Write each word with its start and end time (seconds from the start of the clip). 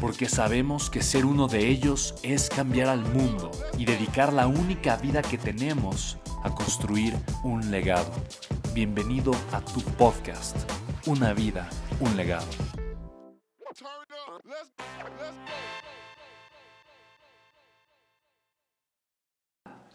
porque 0.00 0.28
sabemos 0.28 0.90
que 0.90 1.02
ser 1.02 1.24
uno 1.24 1.48
de 1.48 1.68
ellos 1.68 2.14
es 2.22 2.48
cambiar 2.48 2.88
al 2.88 3.00
mundo 3.00 3.50
y 3.78 3.84
dedicar 3.84 4.32
la 4.32 4.46
única 4.46 4.96
vida 4.96 5.22
que 5.22 5.38
tenemos 5.38 6.18
a 6.42 6.54
construir 6.54 7.14
un 7.42 7.70
legado. 7.70 8.10
Bienvenido 8.74 9.32
a 9.52 9.60
tu 9.60 9.80
podcast, 9.80 10.56
Una 11.06 11.32
vida, 11.32 11.68
un 12.00 12.16
legado. 12.16 12.46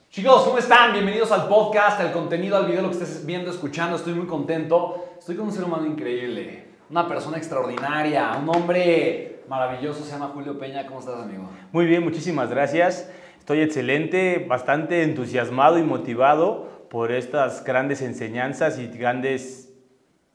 Chicos, 0.10 0.44
¿cómo 0.44 0.58
están? 0.58 0.94
Bienvenidos 0.94 1.32
al 1.32 1.48
podcast, 1.48 2.00
al 2.02 2.12
contenido, 2.12 2.58
al 2.58 2.66
video, 2.66 2.82
lo 2.82 2.90
que 2.90 2.98
estés 2.98 3.26
viendo, 3.26 3.50
escuchando. 3.52 3.96
Estoy 3.96 4.14
muy 4.14 4.28
contento. 4.28 5.16
Estoy 5.20 5.36
con 5.36 5.48
un 5.48 5.54
ser 5.54 5.64
humano 5.64 5.86
increíble, 5.86 6.68
una 6.90 7.08
persona 7.08 7.38
extraordinaria, 7.38 8.32
un 8.42 8.50
hombre 8.50 9.31
maravilloso, 9.48 10.04
se 10.04 10.12
llama 10.12 10.30
Julio 10.34 10.58
Peña. 10.58 10.86
¿Cómo 10.86 11.00
estás, 11.00 11.22
amigo? 11.22 11.50
Muy 11.72 11.86
bien, 11.86 12.04
muchísimas 12.04 12.50
gracias. 12.50 13.12
Estoy 13.40 13.62
excelente, 13.62 14.46
bastante 14.48 15.04
entusiasmado 15.04 15.78
y 15.78 15.84
motivado 15.84 16.88
por 16.90 17.12
estas 17.12 17.64
grandes 17.64 18.02
enseñanzas 18.02 18.78
y 18.80 18.88
grandes 18.88 19.72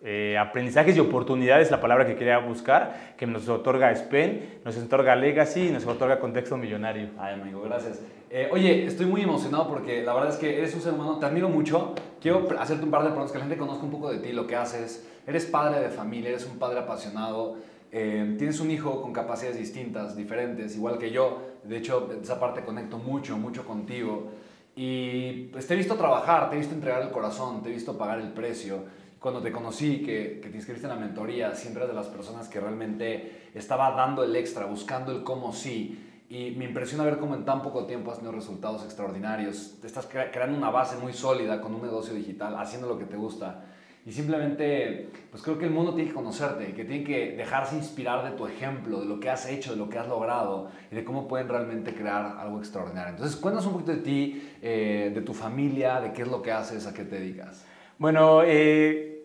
eh, 0.02 0.36
aprendizajes 0.38 0.96
y 0.96 1.00
oportunidades, 1.00 1.70
la 1.70 1.80
palabra 1.80 2.06
que 2.06 2.16
quería 2.16 2.38
buscar, 2.38 3.14
que 3.16 3.26
nos 3.26 3.48
otorga 3.48 3.94
SPEN, 3.94 4.60
nos 4.64 4.76
otorga 4.76 5.16
Legacy 5.16 5.68
y 5.68 5.70
nos 5.70 5.86
otorga 5.86 6.20
Contexto 6.20 6.56
Millonario. 6.56 7.10
Ay, 7.18 7.40
amigo, 7.40 7.62
gracias. 7.62 8.00
Eh, 8.30 8.48
oye, 8.52 8.84
estoy 8.84 9.06
muy 9.06 9.22
emocionado 9.22 9.68
porque 9.68 10.02
la 10.02 10.12
verdad 10.12 10.30
es 10.30 10.36
que 10.36 10.58
eres 10.58 10.74
un 10.74 10.80
ser 10.80 10.92
humano, 10.92 11.18
te 11.18 11.26
admiro 11.26 11.48
mucho. 11.48 11.94
Quiero 12.20 12.46
hacerte 12.58 12.84
un 12.84 12.90
par 12.90 13.02
de 13.02 13.08
preguntas 13.08 13.32
que 13.32 13.38
la 13.38 13.44
gente 13.44 13.58
conozca 13.58 13.84
un 13.84 13.90
poco 13.90 14.10
de 14.10 14.18
ti, 14.18 14.32
lo 14.32 14.46
que 14.46 14.56
haces. 14.56 15.08
Eres 15.26 15.46
padre 15.46 15.80
de 15.80 15.88
familia, 15.88 16.28
eres 16.28 16.46
un 16.46 16.58
padre 16.58 16.80
apasionado. 16.80 17.56
Eh, 17.92 18.34
tienes 18.38 18.60
un 18.60 18.70
hijo 18.70 19.00
con 19.00 19.12
capacidades 19.12 19.58
distintas, 19.58 20.16
diferentes, 20.16 20.76
igual 20.76 20.98
que 20.98 21.10
yo. 21.10 21.42
De 21.64 21.78
hecho, 21.78 22.08
esa 22.22 22.38
parte 22.38 22.62
conecto 22.62 22.98
mucho, 22.98 23.36
mucho 23.36 23.64
contigo. 23.64 24.30
Y 24.74 25.48
pues, 25.52 25.66
te 25.66 25.74
he 25.74 25.76
visto 25.76 25.94
trabajar, 25.94 26.50
te 26.50 26.56
he 26.56 26.58
visto 26.58 26.74
entregar 26.74 27.02
el 27.02 27.10
corazón, 27.10 27.62
te 27.62 27.70
he 27.70 27.72
visto 27.72 27.96
pagar 27.96 28.20
el 28.20 28.32
precio. 28.32 28.84
Cuando 29.18 29.40
te 29.40 29.50
conocí, 29.50 30.02
que, 30.02 30.38
te 30.42 30.54
inscribiste 30.54 30.86
en 30.86 30.94
la 30.94 31.00
mentoría, 31.00 31.54
siempre 31.54 31.82
eres 31.82 31.94
de 31.94 32.00
las 32.00 32.08
personas 32.08 32.48
que 32.48 32.60
realmente 32.60 33.48
estaba 33.54 33.90
dando 33.92 34.22
el 34.22 34.36
extra, 34.36 34.66
buscando 34.66 35.12
el 35.12 35.24
cómo 35.24 35.52
sí. 35.52 36.02
Y 36.28 36.50
me 36.52 36.66
impresiona 36.66 37.04
ver 37.04 37.18
cómo 37.18 37.34
en 37.34 37.44
tan 37.44 37.62
poco 37.62 37.86
tiempo 37.86 38.10
has 38.10 38.18
tenido 38.18 38.32
resultados 38.32 38.84
extraordinarios. 38.84 39.78
Te 39.80 39.86
estás 39.86 40.06
creando 40.06 40.58
una 40.58 40.70
base 40.70 40.96
muy 40.96 41.12
sólida 41.12 41.60
con 41.60 41.74
un 41.74 41.82
negocio 41.82 42.12
digital, 42.14 42.56
haciendo 42.58 42.88
lo 42.88 42.98
que 42.98 43.04
te 43.04 43.16
gusta. 43.16 43.64
Y 44.06 44.12
simplemente, 44.12 45.08
pues 45.32 45.42
creo 45.42 45.58
que 45.58 45.64
el 45.64 45.72
mundo 45.72 45.92
tiene 45.92 46.10
que 46.10 46.14
conocerte, 46.14 46.72
que 46.74 46.84
tiene 46.84 47.02
que 47.02 47.32
dejarse 47.32 47.74
inspirar 47.74 48.24
de 48.24 48.36
tu 48.36 48.46
ejemplo, 48.46 49.00
de 49.00 49.06
lo 49.06 49.18
que 49.18 49.28
has 49.28 49.50
hecho, 49.50 49.72
de 49.72 49.76
lo 49.76 49.88
que 49.88 49.98
has 49.98 50.06
logrado 50.06 50.70
y 50.92 50.94
de 50.94 51.02
cómo 51.02 51.26
pueden 51.26 51.48
realmente 51.48 51.92
crear 51.92 52.36
algo 52.38 52.60
extraordinario. 52.60 53.10
Entonces, 53.10 53.34
cuéntanos 53.34 53.66
un 53.66 53.72
poquito 53.72 53.90
de 53.90 53.98
ti, 53.98 54.48
eh, 54.62 55.10
de 55.12 55.20
tu 55.22 55.34
familia, 55.34 56.00
de 56.00 56.12
qué 56.12 56.22
es 56.22 56.28
lo 56.28 56.40
que 56.40 56.52
haces, 56.52 56.86
a 56.86 56.94
qué 56.94 57.02
te 57.02 57.18
dedicas. 57.18 57.66
Bueno, 57.98 58.42
eh, 58.44 59.24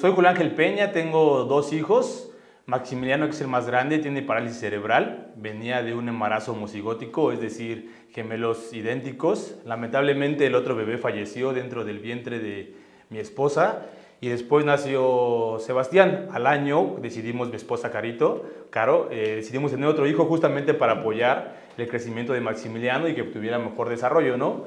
soy 0.00 0.12
Julián 0.12 0.36
Ángel 0.36 0.54
Peña, 0.54 0.92
tengo 0.92 1.44
dos 1.46 1.72
hijos. 1.72 2.30
Maximiliano, 2.66 3.26
que 3.26 3.32
es 3.32 3.40
el 3.40 3.48
más 3.48 3.66
grande, 3.66 3.98
tiene 3.98 4.22
parálisis 4.22 4.60
cerebral. 4.60 5.32
Venía 5.34 5.82
de 5.82 5.92
un 5.92 6.08
embarazo 6.08 6.52
homocigótico, 6.52 7.32
es 7.32 7.40
decir, 7.40 7.92
gemelos 8.10 8.72
idénticos. 8.72 9.56
Lamentablemente, 9.64 10.46
el 10.46 10.54
otro 10.54 10.76
bebé 10.76 10.98
falleció 10.98 11.52
dentro 11.52 11.84
del 11.84 11.98
vientre 11.98 12.38
de 12.38 12.76
mi 13.10 13.18
esposa 13.18 13.86
y 14.24 14.28
después 14.28 14.64
nació 14.64 15.58
Sebastián. 15.60 16.28
Al 16.32 16.46
año 16.46 16.96
decidimos, 17.02 17.50
mi 17.50 17.56
esposa 17.56 17.90
Carito, 17.90 18.42
Caro, 18.70 19.08
eh, 19.10 19.34
decidimos 19.36 19.70
tener 19.70 19.86
otro 19.86 20.06
hijo 20.06 20.24
justamente 20.24 20.72
para 20.72 20.94
apoyar 20.94 21.56
el 21.76 21.86
crecimiento 21.88 22.32
de 22.32 22.40
Maximiliano 22.40 23.06
y 23.06 23.14
que 23.14 23.22
tuviera 23.24 23.58
mejor 23.58 23.90
desarrollo, 23.90 24.38
¿no? 24.38 24.64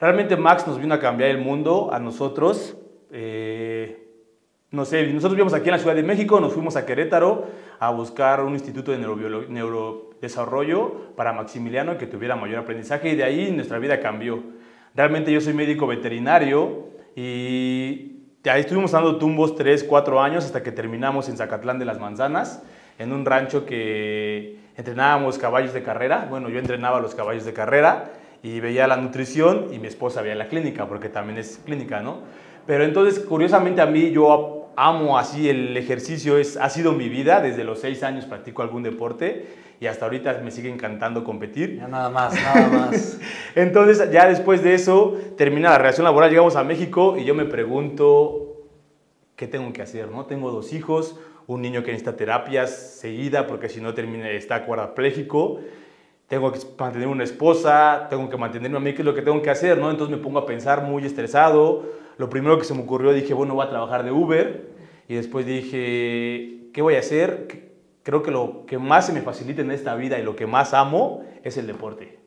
Realmente 0.00 0.36
Max 0.36 0.64
nos 0.68 0.78
vino 0.78 0.94
a 0.94 1.00
cambiar 1.00 1.30
el 1.30 1.38
mundo 1.38 1.90
a 1.92 1.98
nosotros. 1.98 2.76
Eh, 3.10 4.06
no 4.70 4.84
sé, 4.84 5.04
nosotros 5.08 5.32
vivimos 5.32 5.54
aquí 5.54 5.70
en 5.70 5.72
la 5.72 5.78
Ciudad 5.78 5.96
de 5.96 6.04
México, 6.04 6.38
nos 6.38 6.52
fuimos 6.52 6.76
a 6.76 6.86
Querétaro 6.86 7.46
a 7.80 7.90
buscar 7.90 8.44
un 8.44 8.52
instituto 8.52 8.92
de 8.92 8.98
neurodesarrollo 9.48 11.16
para 11.16 11.32
Maximiliano 11.32 11.98
que 11.98 12.06
tuviera 12.06 12.36
mayor 12.36 12.60
aprendizaje 12.60 13.08
y 13.08 13.16
de 13.16 13.24
ahí 13.24 13.50
nuestra 13.50 13.80
vida 13.80 13.98
cambió. 13.98 14.40
Realmente 14.94 15.32
yo 15.32 15.40
soy 15.40 15.54
médico 15.54 15.88
veterinario 15.88 16.90
y 17.16 18.09
Ahí 18.48 18.62
estuvimos 18.62 18.92
dando 18.92 19.18
tumbos 19.18 19.54
3, 19.54 19.84
4 19.84 20.22
años 20.22 20.46
hasta 20.46 20.62
que 20.62 20.72
terminamos 20.72 21.28
en 21.28 21.36
Zacatlán 21.36 21.78
de 21.78 21.84
las 21.84 21.98
Manzanas, 21.98 22.62
en 22.98 23.12
un 23.12 23.26
rancho 23.26 23.66
que 23.66 24.56
entrenábamos 24.78 25.36
caballos 25.36 25.74
de 25.74 25.82
carrera. 25.82 26.26
Bueno, 26.30 26.48
yo 26.48 26.58
entrenaba 26.58 27.00
los 27.00 27.14
caballos 27.14 27.44
de 27.44 27.52
carrera 27.52 28.12
y 28.42 28.60
veía 28.60 28.86
la 28.86 28.96
nutrición 28.96 29.66
y 29.74 29.78
mi 29.78 29.88
esposa 29.88 30.22
veía 30.22 30.36
la 30.36 30.48
clínica, 30.48 30.86
porque 30.86 31.10
también 31.10 31.38
es 31.38 31.60
clínica, 31.66 32.00
¿no? 32.00 32.20
Pero 32.66 32.84
entonces, 32.84 33.20
curiosamente 33.20 33.82
a 33.82 33.86
mí, 33.86 34.10
yo 34.10 34.59
amo 34.80 35.18
así 35.18 35.50
el 35.50 35.76
ejercicio, 35.76 36.38
es, 36.38 36.56
ha 36.56 36.70
sido 36.70 36.92
mi 36.92 37.10
vida, 37.10 37.42
desde 37.42 37.64
los 37.64 37.80
6 37.80 38.02
años 38.02 38.24
practico 38.24 38.62
algún 38.62 38.82
deporte 38.82 39.46
y 39.78 39.86
hasta 39.86 40.06
ahorita 40.06 40.40
me 40.42 40.50
sigue 40.50 40.70
encantando 40.70 41.22
competir. 41.22 41.76
Ya 41.76 41.86
nada 41.86 42.08
más, 42.08 42.32
nada 42.34 42.68
más. 42.68 43.18
Entonces, 43.54 44.10
ya 44.10 44.26
después 44.26 44.62
de 44.62 44.74
eso, 44.74 45.18
termina 45.36 45.68
la 45.68 45.78
relación 45.78 46.04
laboral, 46.04 46.30
llegamos 46.30 46.56
a 46.56 46.64
México 46.64 47.16
y 47.18 47.24
yo 47.24 47.34
me 47.34 47.44
pregunto, 47.44 48.68
¿qué 49.36 49.46
tengo 49.46 49.70
que 49.74 49.82
hacer? 49.82 50.10
¿no? 50.10 50.24
Tengo 50.24 50.50
dos 50.50 50.72
hijos, 50.72 51.18
un 51.46 51.60
niño 51.60 51.82
que 51.82 51.92
necesita 51.92 52.16
terapias 52.16 52.70
seguida 52.70 53.46
porque 53.46 53.68
si 53.68 53.82
no 53.82 53.92
termina, 53.92 54.30
está 54.30 54.64
cuadrapléjico. 54.64 55.60
Tengo 56.26 56.52
que 56.52 56.60
mantener 56.78 57.08
una 57.08 57.24
esposa, 57.24 58.06
tengo 58.08 58.30
que 58.30 58.36
mantenerme 58.38 58.78
a 58.78 58.80
mí, 58.80 58.94
¿qué 58.94 59.02
es 59.02 59.06
lo 59.06 59.14
que 59.14 59.20
tengo 59.20 59.42
que 59.42 59.50
hacer? 59.50 59.76
¿no? 59.76 59.90
Entonces 59.90 60.16
me 60.16 60.22
pongo 60.22 60.38
a 60.38 60.46
pensar 60.46 60.84
muy 60.84 61.04
estresado. 61.04 61.84
Lo 62.16 62.30
primero 62.30 62.58
que 62.58 62.64
se 62.64 62.72
me 62.72 62.82
ocurrió, 62.82 63.12
dije, 63.12 63.34
bueno, 63.34 63.54
voy 63.54 63.66
a 63.66 63.70
trabajar 63.70 64.04
de 64.04 64.12
Uber. 64.12 64.69
Y 65.10 65.14
después 65.16 65.44
dije, 65.44 66.68
¿qué 66.72 66.82
voy 66.82 66.94
a 66.94 67.00
hacer? 67.00 67.68
creo 68.04 68.22
que 68.22 68.30
lo 68.30 68.64
que 68.64 68.78
más 68.78 69.06
se 69.06 69.12
me 69.12 69.22
facilita 69.22 69.60
en 69.60 69.72
esta 69.72 69.96
vida 69.96 70.20
y 70.20 70.22
lo 70.22 70.36
que 70.36 70.46
más 70.46 70.72
amo 70.72 71.24
es 71.42 71.56
el 71.56 71.66
deporte. 71.66 72.20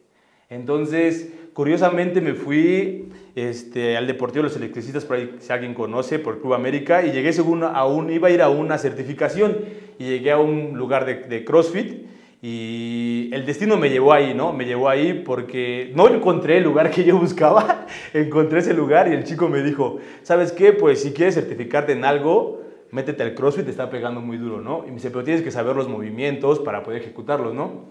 Entonces, 0.50 1.32
curiosamente 1.54 2.20
me 2.20 2.34
fui 2.34 3.08
este, 3.36 3.96
al 3.96 4.06
Deportivo 4.06 4.44
de 4.44 4.50
los 4.50 4.58
Electricistas, 4.58 5.06
por 5.06 5.16
ahí 5.16 5.34
si 5.40 5.54
alguien 5.54 5.74
conoce, 5.74 6.20
por 6.20 6.42
Club 6.42 6.56
América, 6.56 7.06
y 7.06 7.14
llegué 7.14 7.32
según 7.32 7.64
a 7.64 7.86
un, 7.86 8.12
iba 8.12 8.28
a 8.28 8.32
ir 8.32 8.42
a 8.42 8.50
una 8.50 8.78
certificación, 8.78 9.60
y 9.98 10.04
llegué 10.04 10.32
a 10.32 10.40
un 10.40 10.78
lugar 10.78 11.06
de, 11.06 11.16
de 11.16 11.46
CrossFit, 11.46 12.06
y 12.42 13.30
el 13.32 13.46
destino 13.46 13.78
me 13.78 13.90
llevó 13.90 14.12
ahí, 14.12 14.34
¿no? 14.34 14.52
Me 14.52 14.66
llevó 14.66 14.90
ahí 14.90 15.24
porque 15.26 15.94
no 15.96 16.10
encontré 16.10 16.58
el 16.58 16.66
lugar 16.66 16.92
que 16.92 17.06
yo 17.06 17.18
buscaba, 17.18 17.88
encontré 18.14 18.60
ese 18.60 18.74
lugar 18.74 19.08
y 19.08 19.14
el 19.14 19.24
chico 19.24 19.48
me 19.48 19.64
dijo, 19.64 20.00
¿sabes 20.24 20.52
qué? 20.52 20.74
Pues 20.74 21.02
si 21.02 21.14
quieres 21.14 21.36
certificarte 21.36 21.94
en 21.94 22.04
algo, 22.04 22.63
métete 22.94 23.24
al 23.24 23.34
CrossFit, 23.34 23.66
te 23.66 23.72
está 23.72 23.90
pegando 23.90 24.22
muy 24.22 24.38
duro, 24.38 24.62
¿no? 24.62 24.84
Y 24.86 24.90
me 24.90 24.96
dice, 24.96 25.10
pero 25.10 25.24
tienes 25.24 25.42
que 25.42 25.52
saber 25.52 25.76
los 25.76 25.90
movimientos 25.90 26.60
para 26.60 26.84
poder 26.84 27.02
ejecutarlos, 27.02 27.54
¿no? 27.54 27.86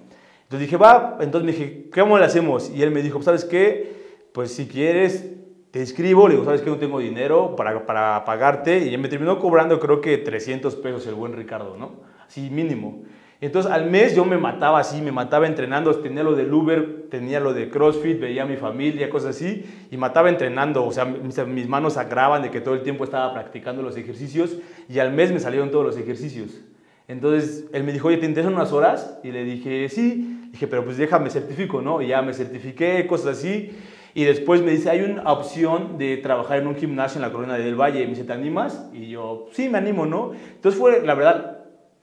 Entonces 0.45 0.61
dije, 0.61 0.77
va, 0.77 1.19
entonces 1.21 1.45
me 1.45 1.53
dije, 1.53 1.91
¿cómo 1.93 2.19
lo 2.19 2.25
hacemos? 2.25 2.71
Y 2.71 2.83
él 2.83 2.91
me 2.93 3.03
dijo, 3.03 3.21
¿sabes 3.23 3.45
qué? 3.45 3.97
Pues 4.33 4.53
si 4.53 4.67
quieres, 4.67 5.29
te 5.73 5.81
inscribo. 5.81 6.29
Le 6.29 6.35
digo, 6.35 6.45
¿sabes 6.45 6.61
qué? 6.61 6.71
No 6.71 6.77
tengo 6.77 7.01
dinero 7.01 7.57
para, 7.57 7.85
para 7.85 8.25
pagarte. 8.25 8.87
Y 8.87 8.97
me 8.99 9.09
terminó 9.09 9.41
cobrando, 9.41 9.81
creo 9.81 10.01
que 10.01 10.19
300 10.19 10.77
pesos 10.77 11.07
el 11.07 11.15
buen 11.15 11.33
Ricardo, 11.33 11.77
¿no? 11.77 11.93
Así 12.25 12.49
mínimo. 12.51 13.03
Entonces 13.43 13.73
al 13.73 13.91
mes 13.91 14.15
yo 14.15 14.25
me 14.25 14.39
mataba 14.39 14.79
así, 14.79 15.03
me 15.03 15.11
mataba 15.11 15.49
entrenando, 15.49 15.93
tenía 15.97 16.23
lo 16.23 16.37
del 16.37 16.55
Uber, 16.55 17.09
tenía 17.11 17.41
lo 17.41 17.53
de 17.53 17.69
CrossFit, 17.69 18.21
veía 18.21 18.45
a 18.45 18.47
mi 18.47 18.57
familia, 18.57 19.11
cosas 19.11 19.31
así, 19.31 19.65
y 19.91 19.97
mataba 19.97 20.29
entrenando, 20.29 20.85
o 20.87 20.93
sea, 20.93 21.05
mis, 21.05 21.45
mis 21.49 21.69
manos 21.69 21.95
sagraban 21.95 22.43
de 22.43 22.53
que 22.53 22.61
todo 22.61 22.75
el 22.75 22.83
tiempo 22.83 23.03
estaba 23.03 23.35
practicando 23.35 23.83
los 23.83 23.97
ejercicios 23.97 24.59
y 24.89 25.01
al 25.01 25.13
mes 25.13 25.33
me 25.33 25.41
salieron 25.41 25.73
todos 25.73 25.85
los 25.85 25.97
ejercicios. 25.97 26.61
Entonces 27.09 27.67
él 27.73 27.83
me 27.83 27.93
dijo, 27.93 28.07
oye, 28.07 28.19
¿te 28.19 28.27
interesan 28.27 28.55
unas 28.55 28.73
horas? 28.73 29.19
Y 29.25 29.33
le 29.33 29.43
dije, 29.43 29.89
sí. 29.89 30.49
Dije, 30.53 30.69
pero 30.69 30.85
pues 30.85 30.97
déjame 30.97 31.29
certifico, 31.29 31.83
¿no? 31.83 32.01
Y 32.01 32.09
ya 32.09 32.23
me 32.23 32.35
certifiqué, 32.35 33.09
cosas 33.09 33.39
así. 33.39 33.73
Y 34.15 34.23
después 34.23 34.63
me 34.63 34.71
dice, 34.71 34.89
hay 34.89 35.01
una 35.01 35.23
opción 35.33 35.99
de 35.99 36.17
trabajar 36.19 36.59
en 36.59 36.69
un 36.69 36.77
gimnasio 36.77 37.19
en 37.19 37.23
la 37.23 37.33
Corona 37.33 37.59
del 37.59 37.75
Valle. 37.75 38.03
Y 38.03 38.05
me 38.05 38.11
dice, 38.11 38.23
¿te 38.23 38.35
animas? 38.35 38.89
Y 38.93 39.09
yo, 39.09 39.49
sí, 39.51 39.69
me 39.69 39.79
animo, 39.79 40.07
¿no? 40.07 40.31
Entonces 40.33 40.81
fue, 40.81 41.05
la 41.05 41.15
verdad, 41.17 41.62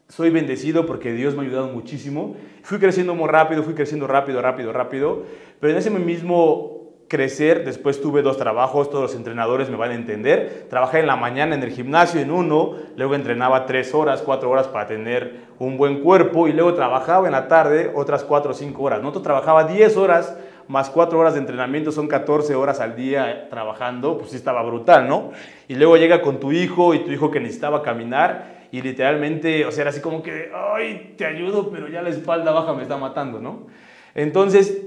soy 0.09 0.31
bendecido 0.31 0.85
porque 0.85 1.13
Dios 1.13 1.35
me 1.35 1.41
ha 1.41 1.45
ayudado 1.45 1.67
muchísimo. 1.67 2.35
Fui 2.63 2.79
creciendo 2.79 3.15
muy 3.15 3.29
rápido, 3.29 3.63
fui 3.63 3.75
creciendo 3.75 4.07
rápido, 4.07 4.41
rápido, 4.41 4.73
rápido, 4.73 5.23
pero 5.59 5.71
en 5.71 5.79
ese 5.79 5.91
mismo 5.91 6.79
crecer, 7.07 7.65
después 7.65 8.01
tuve 8.01 8.21
dos 8.21 8.37
trabajos, 8.37 8.89
todos 8.89 9.03
los 9.03 9.15
entrenadores 9.15 9.69
me 9.69 9.77
van 9.77 9.91
a 9.91 9.95
entender. 9.95 10.67
Trabajé 10.69 10.99
en 10.99 11.07
la 11.07 11.15
mañana 11.15 11.55
en 11.55 11.63
el 11.63 11.71
gimnasio 11.71 12.21
en 12.21 12.31
uno, 12.31 12.75
luego 12.95 13.15
entrenaba 13.15 13.65
tres 13.65 13.93
horas, 13.93 14.21
cuatro 14.21 14.49
horas 14.49 14.67
para 14.67 14.87
tener 14.87 15.47
un 15.57 15.77
buen 15.77 16.01
cuerpo 16.01 16.47
y 16.47 16.53
luego 16.53 16.73
trabajaba 16.73 17.27
en 17.27 17.31
la 17.33 17.47
tarde 17.47 17.91
otras 17.95 18.23
cuatro 18.23 18.51
o 18.51 18.53
cinco 18.53 18.83
horas. 18.83 19.01
Nosotros 19.01 19.23
trabajaba 19.23 19.63
diez 19.65 19.95
horas 19.97 20.37
más 20.67 20.91
cuatro 20.91 21.17
horas 21.17 21.33
de 21.33 21.39
entrenamiento, 21.39 21.91
son 21.91 22.07
14 22.07 22.53
horas 22.53 22.79
al 22.79 22.95
día 22.95 23.47
trabajando, 23.49 24.19
pues 24.19 24.29
sí 24.29 24.35
estaba 24.35 24.61
brutal, 24.61 25.07
¿no? 25.07 25.31
Y 25.67 25.73
luego 25.73 25.97
llega 25.97 26.21
con 26.21 26.39
tu 26.39 26.51
hijo 26.51 26.93
y 26.93 26.99
tu 26.99 27.11
hijo 27.11 27.31
que 27.31 27.39
necesitaba 27.39 27.81
caminar 27.81 28.58
y 28.71 28.81
literalmente, 28.81 29.65
o 29.65 29.71
sea, 29.71 29.81
era 29.81 29.89
así 29.89 30.01
como 30.01 30.21
que, 30.21 30.51
ay, 30.53 31.15
te 31.17 31.25
ayudo, 31.25 31.69
pero 31.71 31.87
ya 31.87 32.01
la 32.01 32.09
espalda 32.09 32.51
baja 32.51 32.73
me 32.73 32.83
está 32.83 32.97
matando, 32.97 33.39
¿no? 33.39 33.67
Entonces 34.15 34.85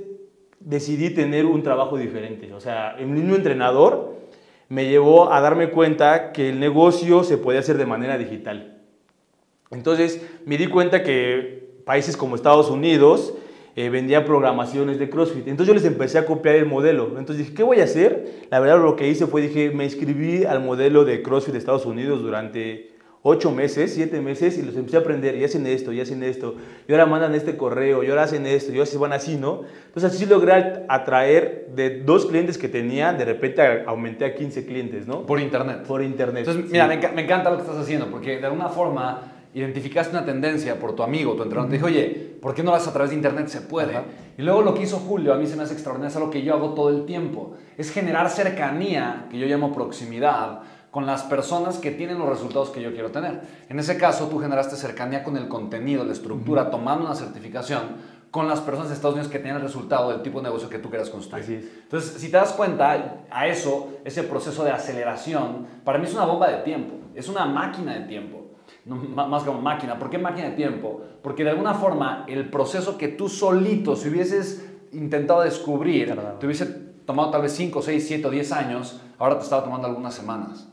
decidí 0.61 1.11
tener 1.11 1.47
un 1.47 1.63
trabajo 1.63 1.97
diferente, 1.97 2.53
o 2.53 2.61
sea, 2.61 2.97
el 2.99 3.07
mismo 3.07 3.35
entrenador 3.35 4.13
me 4.69 4.89
llevó 4.89 5.33
a 5.33 5.41
darme 5.41 5.71
cuenta 5.71 6.33
que 6.33 6.49
el 6.49 6.59
negocio 6.59 7.25
se 7.25 7.37
puede 7.37 7.59
hacer 7.59 7.77
de 7.77 7.85
manera 7.85 8.17
digital. 8.17 8.79
Entonces 9.71 10.25
me 10.47 10.57
di 10.57 10.67
cuenta 10.67 11.03
que 11.03 11.63
países 11.85 12.17
como 12.17 12.37
Estados 12.37 12.71
Unidos 12.71 13.35
eh, 13.75 13.89
vendían 13.89 14.25
programaciones 14.25 14.99
de 14.99 15.09
CrossFit. 15.09 15.49
Entonces 15.49 15.67
yo 15.67 15.75
les 15.75 15.85
empecé 15.85 16.19
a 16.19 16.27
copiar 16.27 16.57
el 16.57 16.67
modelo. 16.67 17.19
Entonces 17.19 17.39
dije, 17.39 17.55
¿qué 17.55 17.63
voy 17.63 17.81
a 17.81 17.85
hacer? 17.85 18.47
La 18.51 18.61
verdad 18.61 18.83
lo 18.83 18.97
que 18.97 19.09
hice 19.09 19.27
fue, 19.27 19.43
dije, 19.43 19.71
me 19.71 19.85
inscribí 19.85 20.45
al 20.45 20.63
modelo 20.63 21.05
de 21.05 21.23
CrossFit 21.23 21.53
de 21.53 21.59
Estados 21.59 21.87
Unidos 21.87 22.23
durante 22.23 22.92
ocho 23.23 23.53
meses, 23.53 23.95
siete 23.95 24.21
meses 24.21 24.59
y 24.59 24.63
los 24.63 24.75
empecé 24.77 24.97
a 24.97 25.01
aprender 25.01 25.37
y 25.37 25.45
hacen 25.45 25.67
esto, 25.67 25.93
y 25.93 26.01
hacen 26.01 26.23
esto, 26.23 26.57
y 26.89 26.93
ahora 26.93 27.07
mandan 27.07 27.35
este 27.35 27.57
correo, 27.57 28.03
y 28.03 28.11
ahora 28.11 28.25
hacen 28.25 28.47
esto, 28.47 28.73
y 28.73 28.77
ahora 28.77 28.87
se 28.87 28.99
van 28.99 29.13
así, 29.13 29.37
¿no? 29.37 29.63
Entonces 29.87 30.13
así 30.13 30.27
logré 30.27 30.85
atraer 30.89 31.69
de 31.75 32.01
dos 32.01 32.27
clientes 32.27 32.59
que 32.59 32.69
tenía, 32.69 33.13
de 33.13 33.25
repente 33.25 33.85
aumenté 33.87 34.25
a 34.25 34.35
15 34.35 34.67
clientes, 34.67 35.07
¿no? 35.07 35.25
Por 35.25 35.41
internet. 35.41 35.85
Por 35.87 36.03
internet. 36.03 36.47
Entonces, 36.47 36.71
mira, 36.71 36.89
me, 36.89 37.23
encanta 37.23 37.51
lo 37.51 37.57
que 37.57 37.63
estás 37.63 37.79
haciendo, 37.79 38.07
porque 38.11 38.39
de 38.39 38.47
alguna 38.47 38.69
forma 38.69 39.33
identificaste 39.55 40.17
una 40.17 40.25
tendencia 40.25 40.81
por 40.81 40.97
tu 40.97 41.03
amigo, 41.03 41.35
tu 41.35 41.43
entrenador, 41.43 41.71
te 41.71 41.77
dijo, 41.77 41.87
oye, 41.87 42.39
¿por 42.41 42.55
qué 42.55 42.63
no 42.63 42.73
vas 42.73 42.89
a 42.89 42.93
través 42.93 43.11
de 43.11 43.17
internet? 43.17 43.49
Se 43.49 43.61
puede. 43.61 43.93
Y 44.37 44.43
luego 44.43 44.63
lo 44.63 44.75
que 44.75 44.83
hizo 44.83 44.97
Julio, 44.99 45.35
a 45.35 45.37
mí 45.37 45.47
se 45.47 45.57
me 45.57 45.63
hace 45.63 45.75
extraordinario, 45.75 46.09
es 46.09 46.17
algo 46.17 46.31
que 46.31 46.43
yo 46.43 46.55
hago 46.55 46.73
todo 46.73 46.89
el 46.89 47.05
tiempo, 47.05 47.55
es 47.77 47.93
generar 47.93 48.31
cercanía, 48.31 49.27
que 49.31 49.39
yo 49.39 49.47
llamo 49.47 49.73
proximidad, 49.73 50.63
con 50.93 51.07
las 51.07 51.23
personas 51.23 51.79
que 51.79 51.91
tienen 51.91 52.19
los 52.19 52.29
resultados 52.29 52.69
que 52.69 52.83
yo 52.83 52.93
quiero 52.93 53.11
tener. 53.11 53.41
En 53.71 53.79
ese 53.79 53.97
caso, 53.97 54.29
tú 54.29 54.39
generaste 54.39 54.77
cercanía 54.77 55.25
con 55.25 55.39
el 55.39 55.49
contenido, 55.49 56.05
la 56.05 56.13
estructura, 56.13 56.71
tomando 56.71 57.07
una 57.07 57.15
certificación 57.15 57.81
con 58.31 58.47
las 58.47 58.61
personas 58.61 58.91
de 58.91 58.97
Estados 58.97 59.15
Unidos 59.15 59.33
que 59.33 59.39
tienen 59.39 59.57
el 59.57 59.63
resultado 59.63 60.11
del 60.11 60.21
tipo 60.21 60.39
de 60.39 60.45
negocio 60.45 60.69
que 60.69 60.79
tú 60.79 60.91
quieras 60.91 61.09
construir. 61.09 61.81
Entonces, 61.85 62.21
si 62.21 62.31
te 62.31 62.37
das 62.37 62.53
cuenta, 62.53 63.25
a 63.31 63.47
eso, 63.47 63.89
ese 64.05 64.23
proceso 64.25 64.65
de 64.65 64.71
aceleración, 64.71 65.67
para 65.83 65.99
mí 65.99 66.05
es 66.05 66.13
una 66.13 66.27
bomba 66.27 66.49
de 66.49 66.59
tiempo, 66.59 66.97
es 67.15 67.27
una 67.27 67.47
máquina 67.47 67.95
de 67.95 68.01
tiempo. 68.01 68.51
más 68.85 69.45
que 69.45 69.49
una 69.49 69.61
máquina. 69.61 69.99
¿Por 69.99 70.11
qué 70.11 70.19
máquina 70.19 70.51
de 70.51 70.57
tiempo? 70.57 71.01
Porque 71.23 71.43
de 71.43 71.51
alguna 71.51 71.73
forma 71.73 72.27
el 72.29 72.51
proceso 72.51 72.99
que 72.99 73.09
tú 73.09 73.31
solito, 73.31 73.97
si 73.97 74.11
hubieses 74.11 74.71
intentado 74.93 75.41
descubrir, 75.41 76.15
te 76.39 76.45
hubiese 76.45 76.92
tomado 77.07 77.31
tal 77.31 77.43
vez 77.43 77.53
5, 77.53 77.83
6, 77.83 78.07
7 78.07 78.27
o 78.27 78.31
10 78.31 78.53
años, 78.53 79.01
ahora 79.19 79.39
te 79.39 79.45
estaba 79.45 79.65
tomando 79.65 79.87
algunas 79.87 80.15
semanas. 80.15 80.69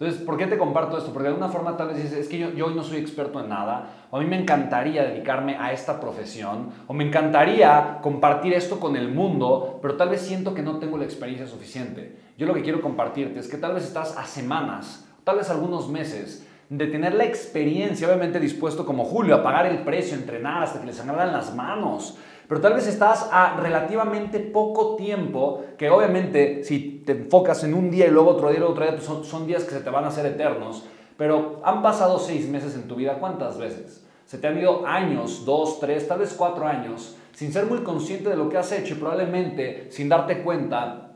Entonces, 0.00 0.22
¿por 0.22 0.38
qué 0.38 0.46
te 0.46 0.56
comparto 0.56 0.96
esto? 0.96 1.12
Porque 1.12 1.24
de 1.24 1.34
alguna 1.34 1.50
forma 1.50 1.76
tal 1.76 1.88
vez 1.88 1.98
dices, 1.98 2.14
es 2.14 2.28
que 2.28 2.38
yo, 2.38 2.50
yo 2.52 2.66
hoy 2.66 2.74
no 2.74 2.82
soy 2.82 2.98
experto 2.98 3.38
en 3.40 3.50
nada, 3.50 4.06
o 4.10 4.16
a 4.16 4.20
mí 4.20 4.26
me 4.26 4.40
encantaría 4.40 5.04
dedicarme 5.04 5.56
a 5.58 5.72
esta 5.72 6.00
profesión, 6.00 6.70
o 6.86 6.94
me 6.94 7.04
encantaría 7.04 7.98
compartir 8.00 8.54
esto 8.54 8.80
con 8.80 8.96
el 8.96 9.12
mundo, 9.12 9.78
pero 9.82 9.96
tal 9.96 10.08
vez 10.08 10.22
siento 10.22 10.54
que 10.54 10.62
no 10.62 10.78
tengo 10.78 10.96
la 10.96 11.04
experiencia 11.04 11.46
suficiente. 11.46 12.18
Yo 12.38 12.46
lo 12.46 12.54
que 12.54 12.62
quiero 12.62 12.80
compartirte 12.80 13.40
es 13.40 13.48
que 13.48 13.58
tal 13.58 13.74
vez 13.74 13.84
estás 13.84 14.16
a 14.16 14.24
semanas, 14.24 15.06
tal 15.22 15.36
vez 15.36 15.50
algunos 15.50 15.90
meses, 15.90 16.46
de 16.70 16.86
tener 16.86 17.14
la 17.14 17.24
experiencia, 17.24 18.06
obviamente 18.06 18.40
dispuesto 18.40 18.86
como 18.86 19.04
Julio 19.04 19.34
a 19.34 19.42
pagar 19.42 19.66
el 19.66 19.80
precio, 19.80 20.16
entrenar 20.16 20.62
hasta 20.62 20.80
que 20.80 20.86
les 20.86 20.96
sangraran 20.96 21.32
las 21.32 21.54
manos, 21.54 22.16
pero 22.50 22.60
tal 22.60 22.74
vez 22.74 22.88
estás 22.88 23.28
a 23.30 23.58
relativamente 23.60 24.40
poco 24.40 24.96
tiempo, 24.96 25.62
que 25.78 25.88
obviamente 25.88 26.64
si 26.64 27.00
te 27.06 27.12
enfocas 27.12 27.62
en 27.62 27.74
un 27.74 27.92
día 27.92 28.08
y 28.08 28.10
luego 28.10 28.30
otro 28.30 28.50
día 28.50 28.58
y 28.58 28.62
otro 28.62 28.82
día, 28.82 28.96
pues 28.96 29.04
son, 29.04 29.46
días 29.46 29.62
que 29.62 29.70
se 29.70 29.82
te 29.82 29.88
van 29.88 30.02
a 30.02 30.08
hacer 30.08 30.26
eternos, 30.26 30.84
pero 31.16 31.60
han 31.62 31.80
pasado 31.80 32.18
seis 32.18 32.48
meses 32.48 32.74
en 32.74 32.88
tu 32.88 32.96
vida, 32.96 33.20
¿cuántas 33.20 33.56
veces? 33.56 34.04
Se 34.26 34.36
te 34.36 34.48
han 34.48 34.58
ido 34.58 34.84
años, 34.84 35.44
dos, 35.44 35.78
tres, 35.78 36.08
tal 36.08 36.18
vez 36.18 36.34
cuatro 36.36 36.66
años, 36.66 37.14
sin 37.36 37.52
ser 37.52 37.66
muy 37.66 37.84
consciente 37.84 38.30
de 38.30 38.36
lo 38.36 38.48
que 38.48 38.58
has 38.58 38.72
hecho 38.72 38.94
y 38.94 38.96
probablemente 38.96 39.86
sin 39.92 40.08
darte 40.08 40.42
cuenta 40.42 41.12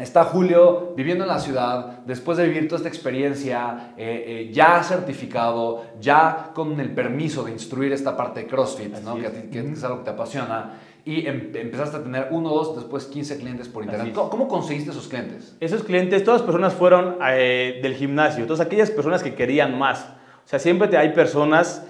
Está 0.00 0.24
Julio 0.24 0.94
viviendo 0.96 1.24
en 1.24 1.28
la 1.28 1.38
ciudad, 1.38 1.98
después 2.06 2.38
de 2.38 2.46
vivir 2.46 2.68
toda 2.68 2.78
esta 2.78 2.88
experiencia, 2.88 3.92
eh, 3.98 4.24
eh, 4.26 4.50
ya 4.52 4.82
certificado, 4.82 5.84
ya 6.00 6.50
con 6.54 6.80
el 6.80 6.90
permiso 6.94 7.44
de 7.44 7.52
instruir 7.52 7.92
esta 7.92 8.16
parte 8.16 8.40
de 8.40 8.46
CrossFit, 8.46 8.96
¿no? 8.98 9.16
que, 9.16 9.60
es 9.60 9.84
algo 9.84 9.98
que 9.98 10.04
te 10.04 10.10
apasiona, 10.10 10.78
y 11.04 11.26
em, 11.26 11.50
empezaste 11.54 11.98
a 11.98 12.02
tener 12.02 12.28
uno, 12.30 12.50
dos, 12.50 12.76
después 12.76 13.06
15 13.06 13.38
clientes 13.38 13.68
por 13.68 13.84
internet. 13.84 14.14
¿Cómo, 14.14 14.48
conseguiste 14.48 14.90
esos 14.90 15.06
clientes? 15.06 15.56
Esos 15.60 15.82
clientes, 15.82 16.24
todas 16.24 16.40
las 16.40 16.46
personas 16.46 16.72
fueron 16.72 17.16
eh, 17.28 17.80
del 17.82 17.94
gimnasio, 17.94 18.44
todas 18.46 18.60
aquellas 18.60 18.90
personas 18.90 19.22
que 19.22 19.34
querían 19.34 19.78
más. 19.78 20.06
O 20.44 20.48
sea, 20.48 20.58
siempre 20.58 20.96
hay 20.96 21.12
personas 21.12 21.86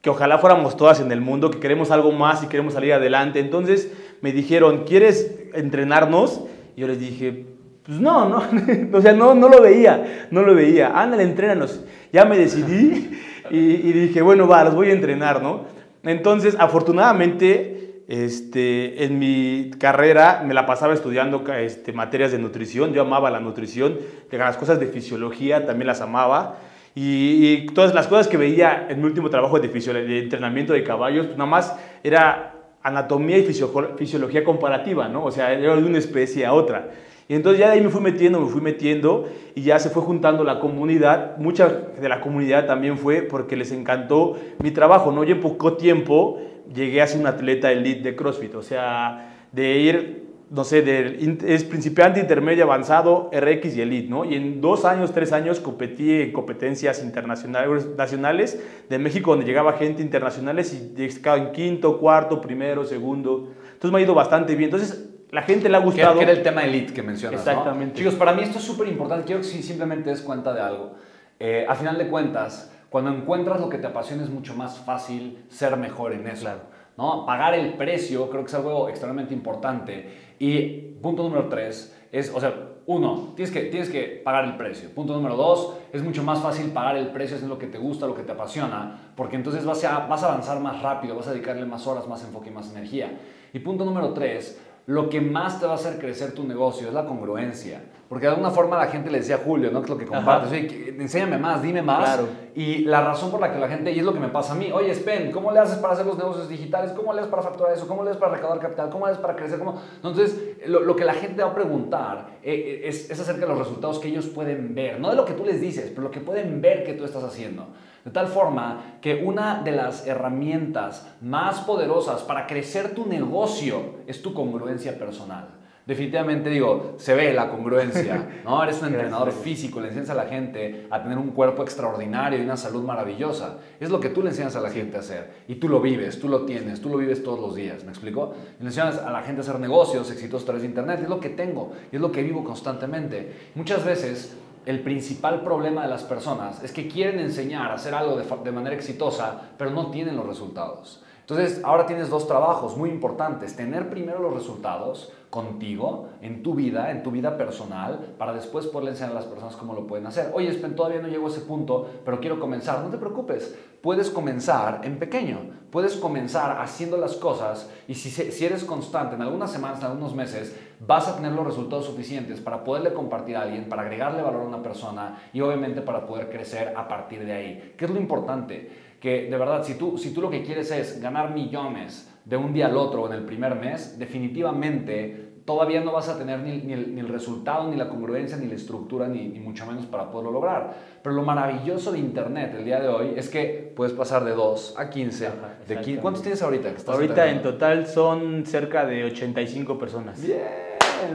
que 0.00 0.10
ojalá 0.10 0.38
fuéramos 0.38 0.76
todas 0.76 1.00
en 1.00 1.12
el 1.12 1.20
mundo, 1.20 1.50
que 1.50 1.60
queremos 1.60 1.92
algo 1.92 2.10
más 2.10 2.42
y 2.42 2.48
queremos 2.48 2.74
salir 2.74 2.92
adelante. 2.92 3.38
Entonces 3.38 3.92
me 4.20 4.32
dijeron, 4.32 4.84
¿quieres 4.84 5.32
entrenarnos? 5.54 6.42
Y 6.76 6.80
yo 6.80 6.86
les 6.86 6.98
dije, 6.98 7.46
pues 7.84 8.00
no, 8.00 8.28
no, 8.28 8.42
o 8.92 9.00
sea, 9.00 9.12
no, 9.12 9.34
no 9.34 9.48
lo 9.48 9.60
veía, 9.60 10.28
no 10.30 10.42
lo 10.42 10.54
veía. 10.54 10.92
Ándale, 10.94 11.24
entrénanos. 11.24 11.84
Ya 12.12 12.24
me 12.24 12.36
decidí 12.38 13.18
y, 13.50 13.92
dije, 13.92 14.22
bueno, 14.22 14.46
va, 14.46 14.64
los 14.64 14.74
voy 14.74 14.90
a 14.90 14.92
entrenar, 14.92 15.42
¿no? 15.42 15.66
Entonces, 16.04 16.56
afortunadamente, 16.58 18.04
este, 18.08 19.04
en 19.04 19.18
mi 19.18 19.70
carrera 19.78 20.42
me 20.46 20.54
la 20.54 20.66
pasaba 20.66 20.94
estudiando 20.94 21.44
este, 21.54 21.92
materias 21.92 22.32
de 22.32 22.38
nutrición. 22.38 22.92
Yo 22.92 23.02
amaba 23.02 23.30
la 23.30 23.40
nutrición, 23.40 23.98
las 24.30 24.56
cosas 24.56 24.78
de 24.80 24.86
fisiología 24.86 25.66
también 25.66 25.86
las 25.86 26.00
amaba. 26.00 26.58
Y, 26.94 27.66
todas 27.74 27.94
las 27.94 28.06
cosas 28.06 28.28
que 28.28 28.36
veía 28.36 28.86
en 28.88 29.00
mi 29.00 29.06
último 29.06 29.30
trabajo 29.30 29.58
de, 29.58 29.68
de 29.68 30.18
entrenamiento 30.18 30.72
de 30.72 30.84
caballos, 30.84 31.26
pues 31.26 31.38
nada 31.38 31.50
más 31.50 31.74
era 32.04 32.51
anatomía 32.82 33.38
y 33.38 33.44
fisiología 33.44 34.44
comparativa, 34.44 35.08
¿no? 35.08 35.24
O 35.24 35.30
sea, 35.30 35.52
era 35.52 35.76
de 35.76 35.84
una 35.84 35.98
especie 35.98 36.44
a 36.46 36.52
otra. 36.52 36.90
Y 37.28 37.34
entonces 37.34 37.60
ya 37.60 37.68
de 37.68 37.74
ahí 37.74 37.80
me 37.80 37.88
fui 37.88 38.00
metiendo, 38.00 38.40
me 38.40 38.48
fui 38.48 38.60
metiendo 38.60 39.28
y 39.54 39.62
ya 39.62 39.78
se 39.78 39.90
fue 39.90 40.02
juntando 40.02 40.44
la 40.44 40.58
comunidad. 40.58 41.36
Mucha 41.38 41.68
de 41.68 42.08
la 42.08 42.20
comunidad 42.20 42.66
también 42.66 42.98
fue 42.98 43.22
porque 43.22 43.56
les 43.56 43.72
encantó 43.72 44.36
mi 44.62 44.70
trabajo, 44.70 45.12
¿no? 45.12 45.24
Yo 45.24 45.36
en 45.36 45.40
poco 45.40 45.74
tiempo 45.74 46.40
llegué 46.74 47.00
a 47.00 47.06
ser 47.06 47.20
un 47.20 47.26
atleta 47.26 47.70
elite 47.70 48.02
de 48.02 48.16
CrossFit, 48.16 48.54
o 48.54 48.62
sea, 48.62 49.34
de 49.52 49.78
ir 49.78 50.21
no 50.52 50.64
sé, 50.64 51.16
es 51.46 51.64
principiante, 51.64 52.20
intermedio, 52.20 52.64
avanzado, 52.64 53.30
RX 53.32 53.74
y 53.74 53.80
Elite, 53.80 54.10
¿no? 54.10 54.26
Y 54.26 54.34
en 54.34 54.60
dos 54.60 54.84
años, 54.84 55.10
tres 55.12 55.32
años 55.32 55.60
competí 55.60 56.20
en 56.20 56.32
competencias 56.32 57.02
internacionales, 57.02 57.88
nacionales 57.96 58.62
de 58.86 58.98
México, 58.98 59.30
donde 59.30 59.46
llegaba 59.46 59.72
gente 59.72 60.02
internacionales 60.02 60.74
y 60.74 61.02
estaba 61.04 61.38
en 61.38 61.52
quinto, 61.52 61.98
cuarto, 61.98 62.38
primero, 62.42 62.84
segundo. 62.84 63.48
Entonces 63.64 63.92
me 63.92 64.00
ha 64.00 64.02
ido 64.02 64.14
bastante 64.14 64.54
bien. 64.54 64.68
Entonces, 64.68 65.08
la 65.30 65.40
gente 65.40 65.70
le 65.70 65.76
ha 65.78 65.80
gustado. 65.80 66.18
Que 66.18 66.24
era 66.24 66.32
el 66.32 66.42
tema 66.42 66.62
Elite 66.64 66.92
que 66.92 67.02
mencionas, 67.02 67.40
Exactamente. 67.40 67.96
Chicos, 67.96 68.14
para 68.16 68.34
mí 68.34 68.42
esto 68.42 68.58
es 68.58 68.64
súper 68.64 68.88
importante. 68.88 69.24
Quiero 69.24 69.40
que 69.40 69.46
simplemente 69.46 70.10
des 70.10 70.20
cuenta 70.20 70.52
de 70.52 70.60
algo. 70.60 70.96
Eh, 71.40 71.64
a 71.66 71.74
final 71.74 71.96
de 71.96 72.08
cuentas, 72.08 72.70
cuando 72.90 73.10
encuentras 73.10 73.58
lo 73.58 73.70
que 73.70 73.78
te 73.78 73.86
apasiona 73.86 74.22
es 74.22 74.28
mucho 74.28 74.54
más 74.54 74.78
fácil 74.80 75.46
ser 75.48 75.78
mejor 75.78 76.12
en 76.12 76.26
eso. 76.26 76.42
Claro. 76.42 76.72
¿no? 76.96 77.24
Pagar 77.24 77.54
el 77.54 77.74
precio 77.74 78.28
creo 78.28 78.42
que 78.42 78.48
es 78.48 78.54
algo 78.54 78.88
extremadamente 78.88 79.34
importante. 79.34 80.31
Y 80.42 80.98
punto 81.00 81.22
número 81.22 81.48
tres 81.48 81.96
es, 82.10 82.34
o 82.34 82.40
sea, 82.40 82.52
uno, 82.86 83.32
tienes 83.36 83.54
que, 83.54 83.60
tienes 83.66 83.88
que 83.88 84.20
pagar 84.24 84.44
el 84.44 84.56
precio. 84.56 84.90
Punto 84.92 85.12
número 85.12 85.36
dos, 85.36 85.76
es 85.92 86.02
mucho 86.02 86.24
más 86.24 86.40
fácil 86.40 86.72
pagar 86.72 86.96
el 86.96 87.12
precio 87.12 87.36
es 87.36 87.44
lo 87.44 87.60
que 87.60 87.68
te 87.68 87.78
gusta, 87.78 88.08
lo 88.08 88.16
que 88.16 88.24
te 88.24 88.32
apasiona, 88.32 89.12
porque 89.14 89.36
entonces 89.36 89.64
vas 89.64 89.84
a, 89.84 90.08
vas 90.08 90.24
a 90.24 90.32
avanzar 90.32 90.58
más 90.58 90.82
rápido, 90.82 91.14
vas 91.14 91.28
a 91.28 91.32
dedicarle 91.32 91.64
más 91.64 91.86
horas, 91.86 92.08
más 92.08 92.24
enfoque 92.24 92.50
y 92.50 92.52
más 92.52 92.72
energía. 92.72 93.20
Y 93.52 93.60
punto 93.60 93.84
número 93.84 94.12
tres, 94.14 94.60
lo 94.86 95.08
que 95.08 95.20
más 95.20 95.60
te 95.60 95.66
va 95.66 95.72
a 95.72 95.74
hacer 95.76 95.98
crecer 95.98 96.32
tu 96.32 96.44
negocio 96.44 96.88
es 96.88 96.94
la 96.94 97.04
congruencia. 97.04 97.82
Porque 98.12 98.26
de 98.26 98.32
alguna 98.32 98.50
forma 98.50 98.76
la 98.76 98.88
gente 98.88 99.10
le 99.10 99.20
decía 99.20 99.36
a 99.36 99.38
Julio, 99.38 99.70
¿no? 99.70 99.80
Que 99.80 99.84
es 99.84 99.90
lo 99.90 99.96
que 99.96 100.04
compartes. 100.04 100.50
Oye, 100.50 100.94
enséñame 100.98 101.38
más, 101.38 101.62
dime 101.62 101.80
más. 101.80 102.04
Claro. 102.04 102.28
Y 102.54 102.80
la 102.80 103.00
razón 103.00 103.30
por 103.30 103.40
la 103.40 103.50
que 103.50 103.58
la 103.58 103.68
gente, 103.68 103.90
y 103.90 104.00
es 104.00 104.04
lo 104.04 104.12
que 104.12 104.20
me 104.20 104.28
pasa 104.28 104.52
a 104.52 104.54
mí, 104.54 104.70
oye, 104.70 104.94
Spen, 104.94 105.32
¿cómo 105.32 105.50
le 105.50 105.60
haces 105.60 105.78
para 105.78 105.94
hacer 105.94 106.04
los 106.04 106.18
negocios 106.18 106.46
digitales? 106.46 106.92
¿Cómo 106.92 107.14
le 107.14 107.20
haces 107.20 107.30
para 107.30 107.42
facturar 107.42 107.72
eso? 107.72 107.88
¿Cómo 107.88 108.04
le 108.04 108.10
haces 108.10 108.20
para 108.20 108.34
recaudar 108.34 108.58
capital? 108.58 108.90
¿Cómo 108.90 109.06
le 109.06 109.12
haces 109.12 109.22
para 109.22 109.34
crecer? 109.34 109.58
¿Cómo? 109.58 109.80
Entonces, 109.96 110.38
lo, 110.66 110.94
que 110.94 111.06
la 111.06 111.14
gente 111.14 111.42
va 111.42 111.52
a 111.52 111.54
preguntar 111.54 112.38
eh, 112.42 112.52
eh, 112.52 112.88
es, 112.88 113.10
es 113.10 113.18
acerca 113.18 113.46
de 113.46 113.48
los 113.48 113.58
resultados 113.58 113.98
que 113.98 114.08
ellos 114.08 114.26
pueden 114.26 114.74
ver. 114.74 115.00
No 115.00 115.08
de 115.08 115.16
lo 115.16 115.24
que 115.24 115.32
tú 115.32 115.46
les 115.46 115.58
dices, 115.58 115.88
pero 115.88 116.02
lo 116.02 116.10
que 116.10 116.20
pueden 116.20 116.60
ver 116.60 116.84
que 116.84 116.92
tú 116.92 117.06
estás 117.06 117.24
haciendo. 117.24 117.68
De 118.04 118.10
tal 118.10 118.26
forma 118.26 118.98
que 119.00 119.22
una 119.24 119.62
de 119.62 119.72
las 119.72 120.06
herramientas 120.06 121.08
más 121.20 121.60
poderosas 121.60 122.22
para 122.22 122.46
crecer 122.46 122.94
tu 122.94 123.06
negocio 123.06 123.96
es 124.06 124.22
tu 124.22 124.34
congruencia 124.34 124.98
personal. 124.98 125.62
Definitivamente 125.84 126.48
digo, 126.48 126.94
se 126.98 127.12
ve 127.14 127.32
la 127.32 127.50
congruencia, 127.50 128.28
¿no? 128.44 128.62
Eres 128.62 128.80
un 128.80 128.88
entrenador 128.88 129.32
físico, 129.32 129.80
le 129.80 129.88
enseñas 129.88 130.10
a 130.10 130.14
la 130.14 130.26
gente 130.26 130.86
a 130.90 131.02
tener 131.02 131.18
un 131.18 131.30
cuerpo 131.30 131.64
extraordinario 131.64 132.38
y 132.38 132.42
una 132.42 132.56
salud 132.56 132.84
maravillosa. 132.84 133.58
Es 133.80 133.90
lo 133.90 133.98
que 133.98 134.08
tú 134.08 134.22
le 134.22 134.30
enseñas 134.30 134.54
a 134.54 134.60
la 134.60 134.70
gente 134.70 134.96
a 134.96 135.00
hacer 135.00 135.42
y 135.48 135.56
tú 135.56 135.68
lo 135.68 135.80
vives, 135.80 136.20
tú 136.20 136.28
lo 136.28 136.44
tienes, 136.44 136.80
tú 136.80 136.88
lo 136.88 136.98
vives 136.98 137.24
todos 137.24 137.40
los 137.40 137.56
días, 137.56 137.82
¿me 137.82 137.90
explico? 137.90 138.32
Le 138.60 138.66
enseñas 138.66 138.98
a 138.98 139.10
la 139.10 139.22
gente 139.22 139.40
a 139.40 139.42
hacer 139.42 139.58
negocios 139.58 140.08
exitosos 140.12 140.42
a 140.42 140.46
través 140.46 140.62
de 140.62 140.68
internet, 140.68 141.00
es 141.02 141.08
lo 141.08 141.18
que 141.18 141.30
tengo 141.30 141.72
y 141.90 141.96
es 141.96 142.00
lo 142.00 142.12
que 142.12 142.22
vivo 142.22 142.44
constantemente. 142.44 143.50
Muchas 143.56 143.84
veces 143.84 144.36
el 144.66 144.80
principal 144.82 145.42
problema 145.42 145.82
de 145.82 145.88
las 145.88 146.02
personas 146.02 146.62
es 146.62 146.72
que 146.72 146.88
quieren 146.88 147.18
enseñar 147.18 147.70
a 147.70 147.74
hacer 147.74 147.94
algo 147.94 148.16
de, 148.16 148.52
manera 148.52 148.74
exitosa, 148.74 149.40
pero 149.56 149.70
no 149.70 149.90
tienen 149.90 150.16
los 150.16 150.26
resultados. 150.26 151.02
Entonces, 151.20 151.62
ahora 151.64 151.86
tienes 151.86 152.10
dos 152.10 152.26
trabajos 152.26 152.76
muy 152.76 152.90
importantes. 152.90 153.56
Tener 153.56 153.88
primero 153.88 154.20
los 154.20 154.34
resultados 154.34 155.12
contigo, 155.30 156.08
en 156.20 156.42
tu 156.42 156.54
vida, 156.54 156.90
en 156.90 157.02
tu 157.02 157.10
vida 157.10 157.38
personal, 157.38 158.14
para 158.18 158.34
después 158.34 158.66
poderle 158.66 158.90
enseñar 158.90 159.12
a 159.12 159.14
las 159.14 159.24
personas 159.24 159.56
cómo 159.56 159.72
lo 159.72 159.86
pueden 159.86 160.06
hacer. 160.06 160.30
Oye, 160.34 160.52
Spen, 160.52 160.76
todavía 160.76 161.00
no 161.00 161.08
llego 161.08 161.26
a 161.26 161.30
ese 161.30 161.40
punto, 161.40 161.88
pero 162.04 162.20
quiero 162.20 162.38
comenzar. 162.38 162.82
No 162.82 162.90
te 162.90 162.98
preocupes, 162.98 163.56
puedes 163.80 164.10
comenzar 164.10 164.80
en 164.84 164.98
pequeño. 164.98 165.38
Puedes 165.70 165.96
comenzar 165.96 166.60
haciendo 166.60 166.98
las 166.98 167.14
cosas 167.14 167.70
y 167.88 167.94
si, 167.94 168.10
si 168.10 168.44
eres 168.44 168.62
constante 168.62 169.14
en 169.14 169.22
algunas 169.22 169.50
semanas, 169.50 169.78
en 169.78 169.86
algunos 169.86 170.14
meses, 170.14 170.54
vas 170.86 171.08
a 171.08 171.16
tener 171.16 171.32
los 171.32 171.46
resultados 171.46 171.86
suficientes 171.86 172.40
para 172.40 172.64
poderle 172.64 172.92
compartir 172.92 173.36
a 173.36 173.42
alguien, 173.42 173.68
para 173.68 173.82
agregarle 173.82 174.22
valor 174.22 174.42
a 174.42 174.46
una 174.46 174.62
persona 174.62 175.22
y 175.32 175.40
obviamente 175.40 175.80
para 175.80 176.06
poder 176.06 176.30
crecer 176.30 176.74
a 176.76 176.88
partir 176.88 177.24
de 177.24 177.32
ahí. 177.32 177.74
¿Qué 177.76 177.84
es 177.84 177.90
lo 177.90 178.00
importante? 178.00 178.70
Que 179.00 179.28
de 179.30 179.36
verdad, 179.36 179.64
si 179.64 179.74
tú, 179.74 179.98
si 179.98 180.12
tú 180.12 180.20
lo 180.20 180.30
que 180.30 180.42
quieres 180.42 180.70
es 180.70 181.00
ganar 181.00 181.34
millones, 181.34 182.08
de 182.24 182.36
un 182.36 182.52
día 182.52 182.66
al 182.66 182.76
otro 182.76 183.02
o 183.02 183.06
en 183.08 183.14
el 183.14 183.24
primer 183.24 183.54
mes, 183.54 183.98
definitivamente 183.98 185.32
todavía 185.44 185.80
no 185.80 185.92
vas 185.92 186.08
a 186.08 186.16
tener 186.16 186.38
ni, 186.38 186.72
el, 186.72 187.08
resultado, 187.08 187.68
ni 187.68 187.76
la 187.76 187.88
congruencia, 187.88 188.36
ni 188.36 188.46
la 188.46 188.54
estructura, 188.54 189.08
ni, 189.08 189.28
mucho 189.40 189.66
menos 189.66 189.86
para 189.86 190.08
poderlo 190.08 190.30
lograr. 190.30 190.72
Pero 191.02 191.16
lo 191.16 191.22
maravilloso 191.22 191.90
de 191.90 191.98
Internet 191.98 192.54
el 192.56 192.64
día 192.64 192.78
de 192.78 192.86
hoy 192.86 193.14
es 193.16 193.28
que 193.28 193.72
puedes 193.74 193.92
pasar 193.92 194.24
de 194.24 194.32
2 194.32 194.76
a 194.78 194.88
15. 194.88 195.30
de 195.66 195.96
¿Cuántos 196.00 196.22
tienes 196.22 196.42
ahorita? 196.42 196.72
ahorita 196.86 197.28
en 197.28 197.42
total 197.42 197.88
son 197.88 198.46
cerca 198.46 198.86
de 198.86 199.04
85 199.04 199.78
personas. 199.78 200.22
Bien, 200.22 200.38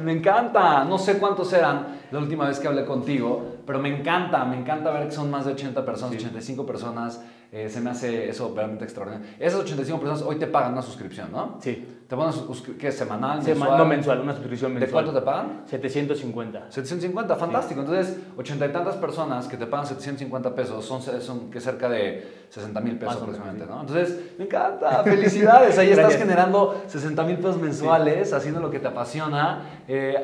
me 0.04 0.14
encanta. 0.14 0.84
No 0.84 0.98
sé 0.98 1.20
cuántos 1.20 1.52
eran 1.54 2.00
la 2.12 2.20
última 2.20 2.48
vez 2.48 2.60
que 2.60 2.68
hablé 2.68 2.86
contigo, 2.86 3.58
pero 3.66 3.80
me 3.80 3.96
encanta, 3.96 4.44
me 4.46 4.58
encanta 4.58 4.92
ver 4.92 5.08
que 5.08 5.12
son 5.12 5.30
más 5.30 5.46
de 5.46 5.54
80 5.54 5.86
personas, 5.86 6.16
85 6.16 6.66
personas 6.66 7.22
eh, 7.52 7.70
se 7.70 7.80
me 7.80 7.92
hace 7.92 8.30
eso 8.30 8.54
realmente 8.56 8.84
extraordinario. 8.84 9.28
Esas 9.40 9.62
85 9.62 10.00
personas 10.00 10.24
hoy 10.24 10.36
te 10.36 10.48
pagan 10.48 10.74
una 10.74 10.82
suscripción, 10.82 11.32
¿no? 11.32 11.58
Sí. 11.62 11.86
¿Te 12.08 12.16
pagan 12.16 12.34
¿qué, 12.80 12.90
semanal, 12.90 13.44
mensual? 13.44 13.78
No 13.78 13.86
mensual, 13.86 14.22
una 14.22 14.34
suscripción 14.34 14.74
mensual. 14.74 14.88
¿De 14.88 15.12
cuánto 15.12 15.20
te 15.20 15.26
pagan? 15.26 15.64
750. 15.66 16.68
750, 16.70 17.36
fantástico. 17.36 17.82
Entonces, 17.82 18.18
80 18.38 18.66
y 18.66 18.70
tantas 18.70 18.96
personas 18.96 19.48
que 19.48 19.58
te 19.58 19.66
pagan 19.66 19.86
750 19.86 20.56
pesos 20.56 20.86
son, 20.86 21.02
son 21.02 21.52
que 21.52 21.60
cerca 21.60 21.90
de 21.90 22.46
60 22.50 22.80
mil 22.80 22.98
pesos 22.98 23.18
aproximadamente, 23.18 23.66
¿no? 23.66 23.82
Entonces, 23.82 24.20
me 24.38 24.46
encanta, 24.46 25.04
felicidades. 25.04 25.78
Ahí 25.78 25.92
estás 25.92 26.16
generando 26.16 26.82
60 26.88 27.24
mil 27.24 27.38
pesos 27.38 27.60
mensuales 27.60 28.32
haciendo 28.32 28.62
lo 28.62 28.72
que 28.72 28.80
te 28.80 28.88
apasiona. 28.88 29.82
Eh, 29.88 30.16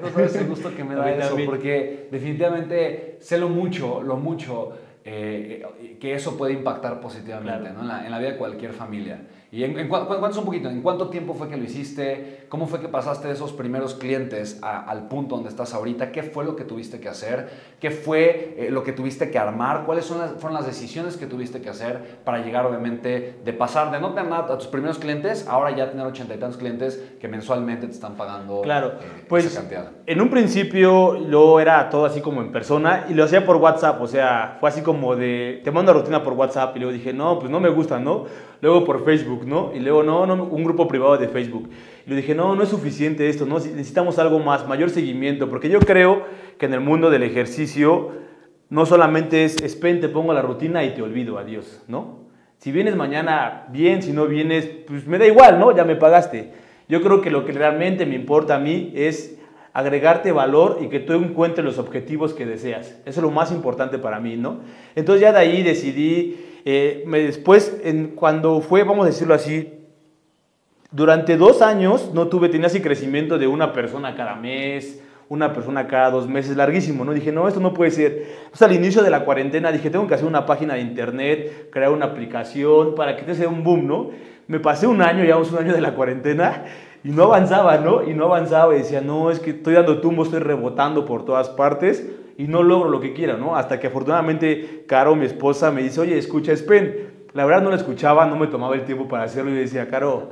no 0.00 0.08
sabes 0.10 0.34
el 0.36 0.48
gusto 0.48 0.74
que 0.74 0.84
me 0.84 0.94
da 0.96 1.10
eso, 1.10 1.36
porque 1.44 2.08
definitivamente 2.10 3.18
sé 3.20 3.36
lo 3.36 3.50
mucho, 3.50 4.02
lo 4.02 4.16
mucho 4.16 4.72
eh, 5.10 5.96
que 5.98 6.14
eso 6.14 6.36
puede 6.36 6.52
impactar 6.52 7.00
positivamente 7.00 7.70
en, 7.70 7.88
la, 7.88 8.04
en, 8.04 8.10
la, 8.10 8.18
vida 8.18 8.32
de 8.32 8.36
cualquier 8.36 8.72
familia. 8.72 9.22
Y 9.50 9.64
en, 9.64 9.78
en, 9.78 9.90
un 9.90 10.44
poquito, 10.44 10.68
¿en 10.68 10.82
cuánto 10.82 11.08
tiempo 11.08 11.32
fue 11.32 11.48
que 11.48 11.56
lo 11.56 11.64
hiciste? 11.64 12.44
¿Cómo 12.50 12.66
fue 12.66 12.80
que 12.80 12.88
pasaste 12.88 13.28
de 13.28 13.34
esos 13.34 13.52
primeros 13.52 13.94
clientes 13.94 14.58
al 14.62 15.08
punto 15.08 15.36
donde 15.36 15.48
estás 15.48 15.72
ahorita? 15.72 16.12
¿Qué 16.12 16.22
fue 16.22 16.44
lo 16.44 16.54
que 16.54 16.64
tuviste 16.64 17.00
que 17.00 17.08
hacer? 17.08 17.48
¿Qué 17.80 17.90
fue 17.90 18.56
eh, 18.58 18.70
lo 18.70 18.82
que 18.82 18.92
tuviste 18.92 19.30
que 19.30 19.38
armar? 19.38 19.86
¿Cuáles 19.86 20.04
son 20.04 20.18
las, 20.18 20.32
fueron 20.32 20.52
las 20.52 20.66
decisiones 20.66 21.16
que 21.16 21.24
tuviste 21.24 21.62
que 21.62 21.70
hacer 21.70 22.18
para 22.24 22.44
llegar, 22.44 22.66
obviamente, 22.66 23.38
de 23.42 23.52
pasar 23.54 23.90
de 23.90 24.00
no 24.00 24.12
tener 24.12 24.28
nada 24.28 24.52
a 24.52 24.58
tus 24.58 24.66
primeros 24.66 24.98
clientes, 24.98 25.46
ahora 25.48 25.74
ya 25.74 25.90
tener 25.90 26.04
ochenta 26.04 26.34
y 26.34 26.38
tantos 26.38 26.58
clientes 26.58 27.02
que 27.18 27.26
mensualmente 27.26 27.86
te 27.86 27.92
están 27.92 28.16
pagando 28.16 28.60
claro, 28.60 28.88
eh, 29.00 29.24
pues, 29.28 29.46
esa 29.46 29.60
cantidad? 29.60 29.92
En 30.04 30.20
un 30.20 30.28
principio 30.28 31.14
lo 31.14 31.58
era 31.58 31.88
todo 31.88 32.04
así 32.04 32.20
como 32.20 32.42
en 32.42 32.52
persona 32.52 33.06
y 33.08 33.14
lo 33.14 33.24
hacía 33.24 33.46
por 33.46 33.56
WhatsApp, 33.56 33.98
o 34.02 34.06
sea, 34.06 34.58
fue 34.60 34.68
así 34.68 34.82
como 34.82 35.16
de, 35.16 35.62
te 35.64 35.70
mando 35.70 35.92
una 35.92 36.00
rutina 36.00 36.22
por 36.22 36.34
WhatsApp 36.34 36.76
y 36.76 36.80
luego 36.80 36.92
dije, 36.92 37.14
no, 37.14 37.38
pues 37.38 37.50
no 37.50 37.60
me 37.60 37.70
gusta, 37.70 37.98
¿no? 37.98 38.26
Luego 38.60 38.84
por 38.84 39.04
Facebook, 39.04 39.46
¿no? 39.46 39.72
Y 39.74 39.80
luego, 39.80 40.02
no, 40.02 40.26
no, 40.26 40.44
un 40.44 40.64
grupo 40.64 40.88
privado 40.88 41.16
de 41.16 41.28
Facebook. 41.28 41.70
Y 42.06 42.10
le 42.10 42.16
dije, 42.16 42.34
no, 42.34 42.54
no 42.56 42.62
es 42.62 42.68
suficiente 42.68 43.28
esto, 43.28 43.46
¿no? 43.46 43.56
Necesitamos 43.56 44.18
algo 44.18 44.38
más, 44.40 44.66
mayor 44.66 44.90
seguimiento, 44.90 45.48
porque 45.48 45.68
yo 45.68 45.80
creo 45.80 46.24
que 46.58 46.66
en 46.66 46.74
el 46.74 46.80
mundo 46.80 47.10
del 47.10 47.22
ejercicio 47.22 48.12
no 48.70 48.84
solamente 48.84 49.44
es, 49.44 49.56
Spen, 49.64 50.00
te 50.00 50.08
pongo 50.08 50.32
la 50.32 50.42
rutina 50.42 50.84
y 50.84 50.94
te 50.94 51.02
olvido, 51.02 51.38
adiós, 51.38 51.82
¿no? 51.88 52.28
Si 52.58 52.72
vienes 52.72 52.96
mañana, 52.96 53.66
bien, 53.70 54.02
si 54.02 54.12
no 54.12 54.26
vienes, 54.26 54.66
pues 54.86 55.06
me 55.06 55.18
da 55.18 55.26
igual, 55.26 55.60
¿no? 55.60 55.74
Ya 55.74 55.84
me 55.84 55.94
pagaste. 55.94 56.52
Yo 56.88 57.02
creo 57.02 57.20
que 57.20 57.30
lo 57.30 57.44
que 57.44 57.52
realmente 57.52 58.04
me 58.04 58.16
importa 58.16 58.56
a 58.56 58.58
mí 58.58 58.92
es 58.96 59.38
agregarte 59.72 60.32
valor 60.32 60.80
y 60.82 60.88
que 60.88 60.98
tú 60.98 61.12
encuentres 61.12 61.64
los 61.64 61.78
objetivos 61.78 62.34
que 62.34 62.46
deseas. 62.46 62.98
Eso 63.06 63.20
es 63.20 63.22
lo 63.22 63.30
más 63.30 63.52
importante 63.52 63.98
para 63.98 64.18
mí, 64.18 64.36
¿no? 64.36 64.60
Entonces 64.96 65.20
ya 65.20 65.32
de 65.32 65.38
ahí 65.38 65.62
decidí, 65.62 66.47
eh, 66.64 67.04
me, 67.06 67.20
después, 67.20 67.80
en, 67.84 68.08
cuando 68.08 68.60
fue, 68.60 68.84
vamos 68.84 69.04
a 69.04 69.10
decirlo 69.10 69.34
así, 69.34 69.74
durante 70.90 71.36
dos 71.36 71.62
años 71.62 72.12
no 72.14 72.28
tuve, 72.28 72.48
tenía 72.48 72.66
así 72.66 72.80
crecimiento 72.80 73.38
de 73.38 73.46
una 73.46 73.72
persona 73.72 74.14
cada 74.14 74.34
mes, 74.34 75.02
una 75.28 75.52
persona 75.52 75.86
cada 75.86 76.10
dos 76.10 76.26
meses, 76.26 76.56
larguísimo, 76.56 77.04
¿no? 77.04 77.12
Dije, 77.12 77.32
no, 77.32 77.46
esto 77.46 77.60
no 77.60 77.74
puede 77.74 77.90
ser. 77.90 78.26
Entonces 78.44 78.62
al 78.62 78.72
inicio 78.72 79.02
de 79.02 79.10
la 79.10 79.24
cuarentena 79.24 79.70
dije, 79.70 79.90
tengo 79.90 80.06
que 80.06 80.14
hacer 80.14 80.26
una 80.26 80.46
página 80.46 80.74
de 80.74 80.80
internet, 80.80 81.68
crear 81.70 81.92
una 81.92 82.06
aplicación 82.06 82.94
para 82.94 83.16
que 83.16 83.22
te 83.22 83.34
sea 83.34 83.48
un 83.48 83.62
boom, 83.62 83.86
¿no? 83.86 84.10
Me 84.46 84.60
pasé 84.60 84.86
un 84.86 85.02
año, 85.02 85.24
llevamos 85.24 85.52
un 85.52 85.58
año 85.58 85.74
de 85.74 85.82
la 85.82 85.94
cuarentena 85.94 86.64
y 87.04 87.10
no 87.10 87.24
avanzaba, 87.24 87.76
¿no? 87.76 88.08
Y 88.08 88.14
no 88.14 88.24
avanzaba 88.24 88.74
y 88.74 88.78
decía, 88.78 89.02
no, 89.02 89.30
es 89.30 89.40
que 89.40 89.50
estoy 89.50 89.74
dando 89.74 90.00
tumbo, 90.00 90.22
estoy 90.22 90.40
rebotando 90.40 91.04
por 91.04 91.26
todas 91.26 91.50
partes 91.50 92.06
y 92.38 92.46
no 92.46 92.62
logro 92.62 92.88
lo 92.88 93.00
que 93.00 93.12
quiera, 93.12 93.36
¿no? 93.36 93.56
Hasta 93.56 93.80
que 93.80 93.88
afortunadamente 93.88 94.84
Caro, 94.86 95.16
mi 95.16 95.26
esposa, 95.26 95.72
me 95.72 95.82
dice, 95.82 96.00
oye, 96.00 96.16
escucha 96.16 96.56
Spen. 96.56 97.18
La 97.34 97.44
verdad 97.44 97.62
no 97.62 97.70
la 97.70 97.76
escuchaba, 97.76 98.24
no 98.26 98.36
me 98.36 98.46
tomaba 98.46 98.76
el 98.76 98.84
tiempo 98.84 99.08
para 99.08 99.24
hacerlo 99.24 99.50
y 99.50 99.54
decía, 99.54 99.88
Caro, 99.88 100.30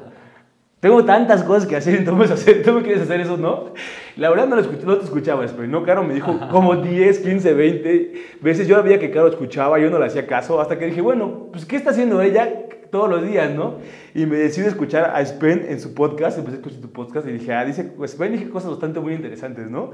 tengo 0.79 1.05
tantas 1.05 1.43
cosas 1.43 1.67
que 1.67 1.75
hacer, 1.75 1.97
entonces 1.99 2.63
tú 2.63 2.73
me 2.75 2.83
quieres 2.83 3.03
hacer 3.03 3.21
eso, 3.21 3.37
¿no? 3.37 3.73
La 4.17 4.31
verdad 4.31 4.47
no, 4.47 4.55
lo 4.55 4.63
escuché, 4.63 4.87
no 4.87 4.97
te 4.97 5.05
escuchaba, 5.05 5.45
pero 5.45 5.67
no, 5.67 5.83
Caro 5.83 6.05
me 6.05 6.15
dijo 6.15 6.39
como 6.49 6.77
10, 6.77 7.19
15, 7.19 7.55
20 7.55 8.13
veces. 8.41 8.69
Yo 8.69 8.81
veía 8.85 9.01
que 9.01 9.11
Caro 9.11 9.27
escuchaba, 9.27 9.81
yo 9.81 9.91
no 9.91 9.99
le 9.99 10.07
hacía 10.07 10.29
caso, 10.29 10.61
hasta 10.61 10.79
que 10.79 10.87
dije, 10.87 11.01
bueno, 11.01 11.49
pues 11.51 11.67
¿qué 11.67 11.75
está 11.75 11.91
haciendo 11.91 12.23
ella 12.23 12.49
todos 12.93 13.11
los 13.11 13.27
días, 13.27 13.53
no? 13.53 13.79
Y 14.15 14.27
me 14.27 14.37
decidí 14.37 14.69
escuchar 14.69 15.11
a 15.13 15.21
Spen 15.27 15.67
en 15.69 15.81
su 15.81 15.93
podcast, 15.93 16.39
empecé 16.39 16.59
a 16.59 16.61
escuchar 16.61 16.81
tu 16.81 16.93
podcast 16.93 17.27
y 17.27 17.33
dije, 17.33 17.53
ah, 17.53 17.65
dice, 17.65 17.83
pues 17.83 18.13
Spen 18.13 18.31
dije 18.31 18.49
cosas 18.49 18.71
bastante 18.71 19.01
muy 19.01 19.13
interesantes, 19.13 19.69
¿no? 19.69 19.91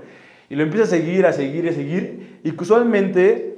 Y 0.49 0.57
lo 0.57 0.63
empiezo 0.63 0.85
a 0.85 0.89
seguir, 0.89 1.27
a 1.27 1.33
seguir, 1.33 1.69
a 1.69 1.73
seguir, 1.73 2.41
y 2.45 2.55
usualmente 2.61 3.57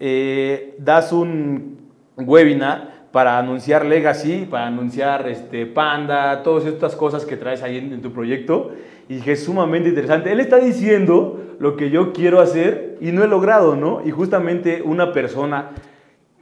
eh, 0.00 0.74
das 0.78 1.12
un 1.12 1.78
webinar 2.16 2.92
para 3.12 3.38
anunciar 3.38 3.84
Legacy, 3.84 4.46
para 4.50 4.66
anunciar 4.66 5.28
este, 5.28 5.66
Panda, 5.66 6.42
todas 6.42 6.64
estas 6.64 6.96
cosas 6.96 7.26
que 7.26 7.36
traes 7.36 7.62
ahí 7.62 7.76
en, 7.76 8.00
tu 8.00 8.12
proyecto. 8.12 8.72
Y 9.08 9.20
que 9.20 9.32
es 9.32 9.44
sumamente 9.44 9.90
interesante. 9.90 10.32
Él 10.32 10.40
está 10.40 10.58
diciendo 10.58 11.56
lo 11.58 11.76
que 11.76 11.90
yo 11.90 12.12
quiero 12.12 12.40
hacer 12.40 12.96
y 13.00 13.12
no 13.12 13.22
he 13.22 13.28
logrado, 13.28 13.76
¿no? 13.76 14.00
Y 14.04 14.10
justamente 14.10 14.80
una 14.82 15.12
persona 15.12 15.70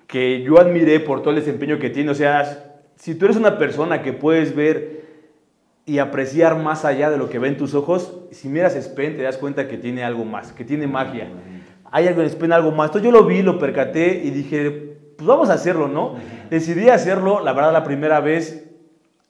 que 0.06 0.42
yo 0.42 0.60
admiré 0.60 1.00
por 1.00 1.20
todo 1.20 1.30
el 1.30 1.36
desempeño 1.36 1.78
que 1.78 1.90
tiene, 1.90 2.10
o 2.10 2.14
sea, 2.14 2.80
si 2.96 3.14
tú 3.14 3.24
eres 3.24 3.36
una 3.36 3.58
persona 3.58 4.02
que 4.02 4.12
puedes 4.12 4.54
ver 4.54 4.99
y 5.86 5.98
apreciar 5.98 6.56
más 6.56 6.84
allá 6.84 7.10
de 7.10 7.18
lo 7.18 7.28
que 7.28 7.38
ven 7.38 7.56
tus 7.56 7.74
ojos, 7.74 8.20
si 8.30 8.48
miras 8.48 8.74
Spen 8.74 9.16
te 9.16 9.22
das 9.22 9.38
cuenta 9.38 9.68
que 9.68 9.76
tiene 9.76 10.04
algo 10.04 10.24
más, 10.24 10.52
que 10.52 10.64
tiene 10.64 10.86
magia. 10.86 11.28
Hay 11.90 12.06
algo 12.06 12.22
en 12.22 12.30
Spen, 12.30 12.52
algo 12.52 12.70
más. 12.70 12.88
Entonces 12.88 13.10
yo 13.10 13.10
lo 13.10 13.24
vi, 13.24 13.42
lo 13.42 13.58
percaté 13.58 14.22
y 14.24 14.30
dije, 14.30 14.96
pues 15.16 15.26
vamos 15.26 15.50
a 15.50 15.54
hacerlo, 15.54 15.88
¿no? 15.88 16.14
Decidí 16.48 16.88
hacerlo, 16.88 17.40
la 17.40 17.52
verdad, 17.52 17.72
la 17.72 17.84
primera 17.84 18.20
vez 18.20 18.70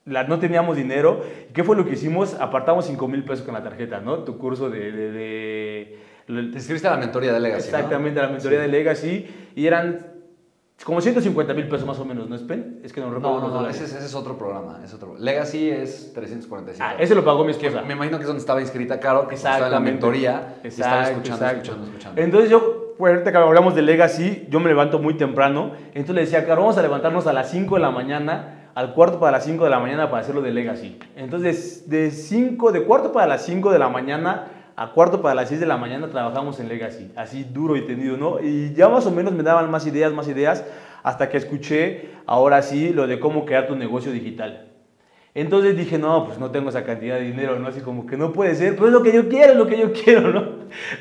la, 0.05 0.25
no 0.25 0.39
teníamos 0.39 0.77
dinero. 0.77 1.23
¿Qué 1.53 1.65
fue 1.65 1.77
lo 1.77 1.85
que 1.85 1.93
hicimos? 1.93 2.35
Apartamos 2.35 2.87
5 2.87 3.09
mil 3.09 3.25
pesos 3.25 3.45
con 3.45 3.55
la 3.55 3.63
tarjeta, 3.63 4.01
¿no? 4.01 4.19
Tu 4.19 4.37
curso 4.39 4.69
de... 4.69 4.93
de, 4.93 5.99
Te 6.27 6.33
inscribiste 6.33 6.89
a 6.89 6.93
la 6.93 6.97
mentoría 6.99 7.33
de 7.33 7.41
Legacy. 7.41 7.69
Exactamente, 7.69 8.21
a 8.21 8.25
la 8.25 8.29
mentoría 8.31 8.61
de 8.61 8.69
Legacy. 8.69 9.27
Y 9.55 9.67
eran 9.67 10.10
como 10.85 11.01
150 11.01 11.53
mil 11.53 11.69
pesos 11.69 11.87
más 11.87 11.99
o 11.99 12.05
menos, 12.07 12.29
¿no 12.29 12.35
es 12.35 12.43
Pen? 12.43 12.81
Es 12.83 12.93
que 12.93 13.01
no 13.01 13.11
recuerdo. 13.13 13.41
No, 13.41 13.61
no, 13.63 13.69
ese, 13.69 13.85
es 13.85 14.15
otro 14.15 14.39
programa. 14.39 14.81
Es 14.83 14.95
otro. 14.95 15.15
Legacy 15.19 15.69
es 15.69 16.13
345. 16.15 16.83
Ah, 16.83 16.95
ese 16.99 17.15
lo 17.15 17.23
pagó 17.23 17.45
mi 17.45 17.51
esposa. 17.51 17.83
me 17.83 17.93
imagino 17.93 18.17
que 18.17 18.23
es 18.23 18.27
donde 18.27 18.41
estaba 18.41 18.63
inscrita 18.63 18.99
Caro, 18.99 19.29
que 19.29 19.35
estaba 19.35 19.67
en 19.67 19.73
la 19.73 19.81
mentoría. 19.81 20.57
Exacto, 20.65 20.69
estaba 20.69 21.03
escuchando, 21.11 21.47
escuchando, 21.47 21.85
escuchando. 21.87 22.21
Entonces 22.21 22.51
yo, 22.51 22.95
pues 22.97 23.13
ahorita 23.13 23.31
que 23.31 23.37
hablamos 23.37 23.75
de 23.75 23.83
Legacy, 23.83 24.47
yo 24.49 24.59
me 24.59 24.69
levanto 24.69 24.99
muy 24.99 25.15
temprano. 25.15 25.73
Entonces 25.89 26.15
le 26.15 26.21
decía, 26.23 26.47
Caro, 26.47 26.63
vamos 26.63 26.79
a 26.79 26.83
levantarnos 26.83 27.27
a 27.27 27.35
las 27.35 27.51
5 27.51 27.75
de 27.75 27.81
la 27.81 27.91
mañana, 27.91 28.71
al 28.75 28.95
cuarto 28.95 29.21
para 29.21 29.33
las 29.33 29.45
5 29.45 29.63
de 29.65 29.71
la 29.71 29.81
mañana 29.81 30.11
para 30.11 30.23
hacerlo 30.23 30.41
de 30.41 30.53
Legacy. 30.53 30.99
Entonces, 31.15 31.91
de 31.91 32.11
5, 32.11 32.73
de 32.73 32.85
cuarto 32.85 33.13
para 33.13 33.27
las 33.27 33.45
5 33.45 33.71
de 33.71 33.79
la 33.79 33.91
mañana 33.91 34.47
a 34.81 34.93
cuarto 34.93 35.21
para 35.21 35.35
las 35.35 35.51
6 35.51 35.61
de 35.61 35.67
la 35.67 35.77
mañana 35.77 36.09
trabajamos 36.09 36.59
en 36.59 36.67
Legacy, 36.67 37.13
así 37.15 37.45
duro 37.45 37.77
y 37.77 37.83
tendido, 37.83 38.17
¿no? 38.17 38.41
Y 38.41 38.73
ya 38.73 38.89
más 38.89 39.05
o 39.05 39.11
menos 39.11 39.35
me 39.35 39.43
daban 39.43 39.71
más 39.71 39.87
ideas, 39.87 40.11
más 40.11 40.27
ideas 40.27 40.65
hasta 41.03 41.29
que 41.29 41.37
escuché 41.37 42.09
ahora 42.25 42.63
sí 42.63 42.89
lo 42.89 43.07
de 43.07 43.21
cómo 43.21 43.45
crear 43.45 43.67
tu 43.67 43.77
negocio 43.77 44.11
digital. 44.11 44.69
Entonces 45.35 45.77
dije, 45.77 45.99
no, 45.99 46.25
pues 46.25 46.39
no 46.39 46.51
tengo 46.51 46.71
esa 46.71 46.83
cantidad 46.83 47.17
de 47.17 47.25
dinero, 47.25 47.59
¿no? 47.59 47.69
Así 47.69 47.83
como 47.83 48.07
que 48.07 48.17
no 48.17 48.33
puede 48.33 48.55
ser, 48.55 48.75
pero 48.75 48.87
es 48.87 48.93
lo 48.95 49.03
que 49.03 49.13
yo 49.13 49.29
quiero, 49.29 49.53
es 49.53 49.59
lo 49.59 49.67
que 49.67 49.79
yo 49.79 49.93
quiero, 49.93 50.33
¿no? 50.33 50.41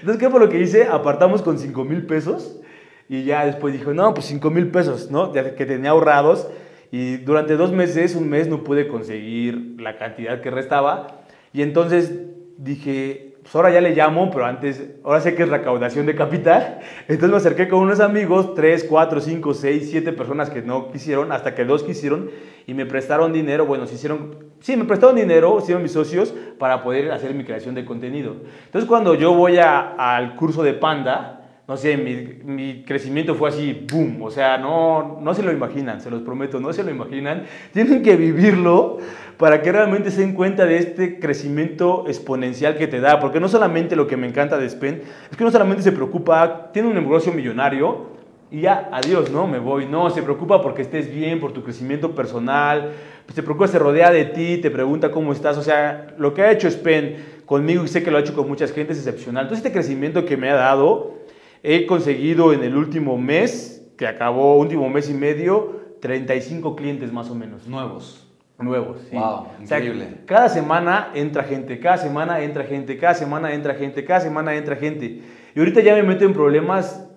Entonces, 0.01 0.17
¿qué 0.19 0.29
fue 0.29 0.41
lo 0.41 0.49
que 0.49 0.59
hice? 0.59 0.83
Apartamos 0.83 1.41
con 1.41 1.57
5 1.57 1.85
mil 1.85 2.05
pesos 2.05 2.59
y 3.07 3.23
ya 3.23 3.45
después 3.45 3.71
dije, 3.71 3.93
no, 3.93 4.13
pues 4.13 4.25
5 4.25 4.49
mil 4.49 4.71
pesos, 4.71 5.09
¿no? 5.09 5.31
Que 5.31 5.65
tenía 5.65 5.91
ahorrados 5.91 6.49
y 6.91 7.15
durante 7.15 7.55
dos 7.55 7.71
meses, 7.71 8.13
un 8.13 8.27
mes 8.29 8.49
no 8.49 8.61
pude 8.65 8.89
conseguir 8.89 9.77
la 9.79 9.97
cantidad 9.97 10.41
que 10.41 10.51
restaba 10.51 11.21
y 11.53 11.61
entonces 11.61 12.13
dije, 12.57 13.28
pues 13.49 13.55
ahora 13.55 13.71
ya 13.71 13.81
le 13.81 13.95
llamo, 13.95 14.29
pero 14.29 14.45
antes, 14.45 14.91
ahora 15.03 15.21
sé 15.21 15.33
que 15.33 15.41
es 15.41 15.49
recaudación 15.49 16.05
de 16.05 16.13
capital. 16.13 16.81
Entonces 17.07 17.31
me 17.31 17.37
acerqué 17.37 17.67
con 17.67 17.79
unos 17.79 17.99
amigos, 17.99 18.53
tres, 18.53 18.85
cuatro, 18.87 19.19
cinco, 19.19 19.55
seis, 19.55 19.89
siete 19.89 20.13
personas 20.13 20.51
que 20.51 20.61
no 20.61 20.91
quisieron, 20.91 21.31
hasta 21.31 21.55
que 21.55 21.65
dos 21.65 21.81
quisieron 21.81 22.29
y 22.67 22.75
me 22.75 22.85
prestaron 22.85 23.33
dinero. 23.33 23.65
Bueno, 23.65 23.87
se 23.87 23.95
hicieron, 23.95 24.35
sí, 24.59 24.77
me 24.77 24.85
prestaron 24.85 25.15
dinero, 25.15 25.57
hicieron 25.57 25.81
mis 25.81 25.93
socios 25.93 26.31
para 26.59 26.83
poder 26.83 27.11
hacer 27.11 27.33
mi 27.33 27.43
creación 27.43 27.73
de 27.73 27.85
contenido. 27.85 28.35
Entonces 28.65 28.87
cuando 28.87 29.15
yo 29.15 29.33
voy 29.33 29.57
al 29.57 30.35
curso 30.35 30.61
de 30.61 30.73
Panda, 30.73 31.38
no 31.69 31.77
sé, 31.77 31.97
mi, 31.97 32.41
mi, 32.51 32.83
crecimiento 32.83 33.35
fue 33.35 33.49
así, 33.49 33.85
boom, 33.91 34.23
o 34.23 34.31
sea, 34.31 34.57
no, 34.57 35.19
no 35.21 35.35
se 35.35 35.43
lo 35.43 35.51
imaginan, 35.51 36.01
se 36.01 36.09
los 36.09 36.23
prometo, 36.23 36.59
no 36.59 36.73
se 36.73 36.83
lo 36.83 36.89
imaginan, 36.89 37.43
tienen 37.71 38.01
que 38.01 38.15
vivirlo 38.15 38.97
para 39.37 39.61
que 39.61 39.71
realmente 39.71 40.09
se 40.09 40.21
den 40.21 40.33
cuenta 40.33 40.65
de 40.65 40.79
este 40.79 41.19
crecimiento 41.19 42.05
exponencial 42.07 42.75
que 42.75 42.87
te 42.87 42.99
da, 42.99 43.19
porque 43.19 43.39
no 43.39 43.47
solamente 43.47 43.95
lo 43.95 44.07
que 44.07 44.17
me 44.17 44.25
encanta 44.25 44.57
de 44.57 44.67
Spen, 44.67 45.03
es 45.29 45.37
que 45.37 45.43
no 45.43 45.51
solamente 45.51 45.83
se 45.83 45.91
preocupa, 45.91 46.71
tiene 46.73 46.87
un 46.87 46.95
negocio 46.95 47.31
millonario 47.31 48.17
y 48.49 48.61
ya, 48.61 48.89
adiós, 48.91 49.29
¿no? 49.29 49.45
Me 49.45 49.59
voy, 49.59 49.85
no, 49.85 50.09
se 50.09 50.23
preocupa 50.23 50.63
porque 50.63 50.81
estés 50.81 51.13
bien, 51.13 51.39
por 51.39 51.53
tu 51.53 51.63
crecimiento 51.63 52.15
personal, 52.15 52.93
se 53.31 53.43
preocupa, 53.43 53.67
se 53.67 53.77
rodea 53.77 54.09
de 54.09 54.25
ti, 54.25 54.57
te 54.57 54.71
pregunta 54.71 55.11
cómo 55.11 55.33
estás, 55.33 55.55
o 55.55 55.61
sea, 55.61 56.15
lo 56.17 56.33
que 56.33 56.41
ha 56.41 56.51
hecho 56.51 56.67
Spen 56.67 57.43
conmigo 57.45 57.83
y 57.83 57.87
sé 57.87 58.01
que 58.01 58.09
lo 58.09 58.17
ha 58.17 58.21
hecho 58.21 58.33
con 58.33 58.47
mucha 58.47 58.67
gente 58.67 58.93
es 58.93 58.97
excepcional, 58.97 59.43
entonces 59.43 59.63
este 59.63 59.71
crecimiento 59.71 60.25
que 60.25 60.35
me 60.35 60.49
ha 60.49 60.55
dado, 60.55 61.18
He 61.63 61.85
conseguido 61.85 62.53
en 62.53 62.63
el 62.63 62.75
último 62.77 63.17
mes, 63.17 63.91
que 63.97 64.07
acabó, 64.07 64.57
último 64.57 64.89
mes 64.89 65.09
y 65.09 65.13
medio, 65.13 65.79
35 65.99 66.75
clientes 66.75 67.11
más 67.11 67.29
o 67.29 67.35
menos. 67.35 67.67
Nuevos. 67.67 68.25
Nuevos, 68.57 68.97
sí. 69.09 69.15
Wow, 69.15 69.47
increíble. 69.61 70.17
cada 70.25 70.49
semana 70.49 71.11
entra 71.13 71.43
gente, 71.43 71.79
cada 71.79 71.97
semana 71.97 72.41
entra 72.41 72.65
gente, 72.65 72.97
cada 72.97 73.13
semana 73.13 73.53
entra 73.53 73.73
gente, 73.75 74.03
cada 74.03 74.19
semana 74.19 74.53
entra 74.55 74.75
gente. 74.75 75.21
Y 75.55 75.59
ahorita 75.59 75.79
ya 75.79 75.95
me 75.95 76.03
meto 76.03 76.25
en 76.25 76.33
problemas 76.33 77.09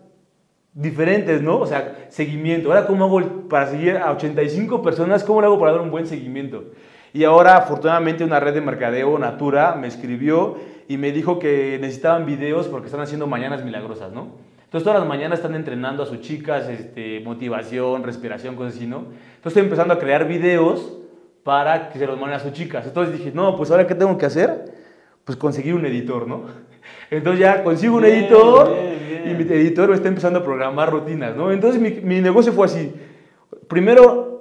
diferentes, 0.72 1.42
¿no? 1.42 1.58
O 1.58 1.66
sea, 1.66 2.06
seguimiento. 2.10 2.68
Ahora, 2.68 2.86
¿cómo 2.86 3.04
hago 3.04 3.48
para 3.48 3.66
seguir 3.66 3.96
a 3.96 4.12
85 4.12 4.82
personas? 4.82 5.24
¿Cómo 5.24 5.40
lo 5.40 5.48
hago 5.48 5.58
para 5.58 5.72
dar 5.72 5.80
un 5.80 5.90
buen 5.90 6.06
seguimiento? 6.06 6.70
Y 7.12 7.24
ahora, 7.24 7.56
afortunadamente, 7.56 8.24
una 8.24 8.40
red 8.40 8.54
de 8.54 8.60
mercadeo, 8.60 9.18
Natura, 9.18 9.74
me 9.74 9.88
escribió 9.88 10.56
y 10.88 10.96
me 10.96 11.12
dijo 11.12 11.38
que 11.38 11.78
necesitaban 11.80 12.26
videos 12.26 12.68
porque 12.68 12.86
están 12.86 13.00
haciendo 13.00 13.26
mañanas 13.26 13.64
milagrosas, 13.64 14.12
¿no? 14.12 14.32
Entonces 14.64 14.84
todas 14.84 15.00
las 15.00 15.08
mañanas 15.08 15.40
están 15.40 15.54
entrenando 15.54 16.02
a 16.02 16.06
sus 16.06 16.20
chicas, 16.20 16.68
este, 16.68 17.20
motivación, 17.20 18.02
respiración, 18.02 18.56
cosas 18.56 18.76
así, 18.76 18.86
¿no? 18.86 18.98
Entonces 19.00 19.46
estoy 19.46 19.62
empezando 19.64 19.92
a 19.92 19.98
crear 19.98 20.26
videos 20.26 20.96
para 21.42 21.90
que 21.90 21.98
se 21.98 22.06
los 22.06 22.18
manden 22.18 22.38
a 22.38 22.40
sus 22.40 22.52
chicas. 22.52 22.86
Entonces 22.86 23.18
dije, 23.18 23.32
no, 23.34 23.56
pues 23.56 23.70
ahora 23.70 23.86
qué 23.86 23.94
tengo 23.94 24.16
que 24.16 24.24
hacer? 24.24 24.72
Pues 25.24 25.36
conseguir 25.36 25.74
un 25.74 25.84
editor, 25.84 26.26
¿no? 26.26 26.44
Entonces 27.10 27.40
ya 27.40 27.62
consigo 27.62 27.96
un 27.96 28.06
editor 28.06 28.74
y 29.26 29.34
mi 29.34 29.42
editor 29.42 29.90
me 29.90 29.94
está 29.94 30.08
empezando 30.08 30.38
a 30.38 30.42
programar 30.42 30.90
rutinas, 30.90 31.36
¿no? 31.36 31.52
Entonces 31.52 31.80
mi, 31.80 31.90
mi 32.00 32.22
negocio 32.22 32.52
fue 32.52 32.64
así. 32.64 32.94
Primero 33.68 34.31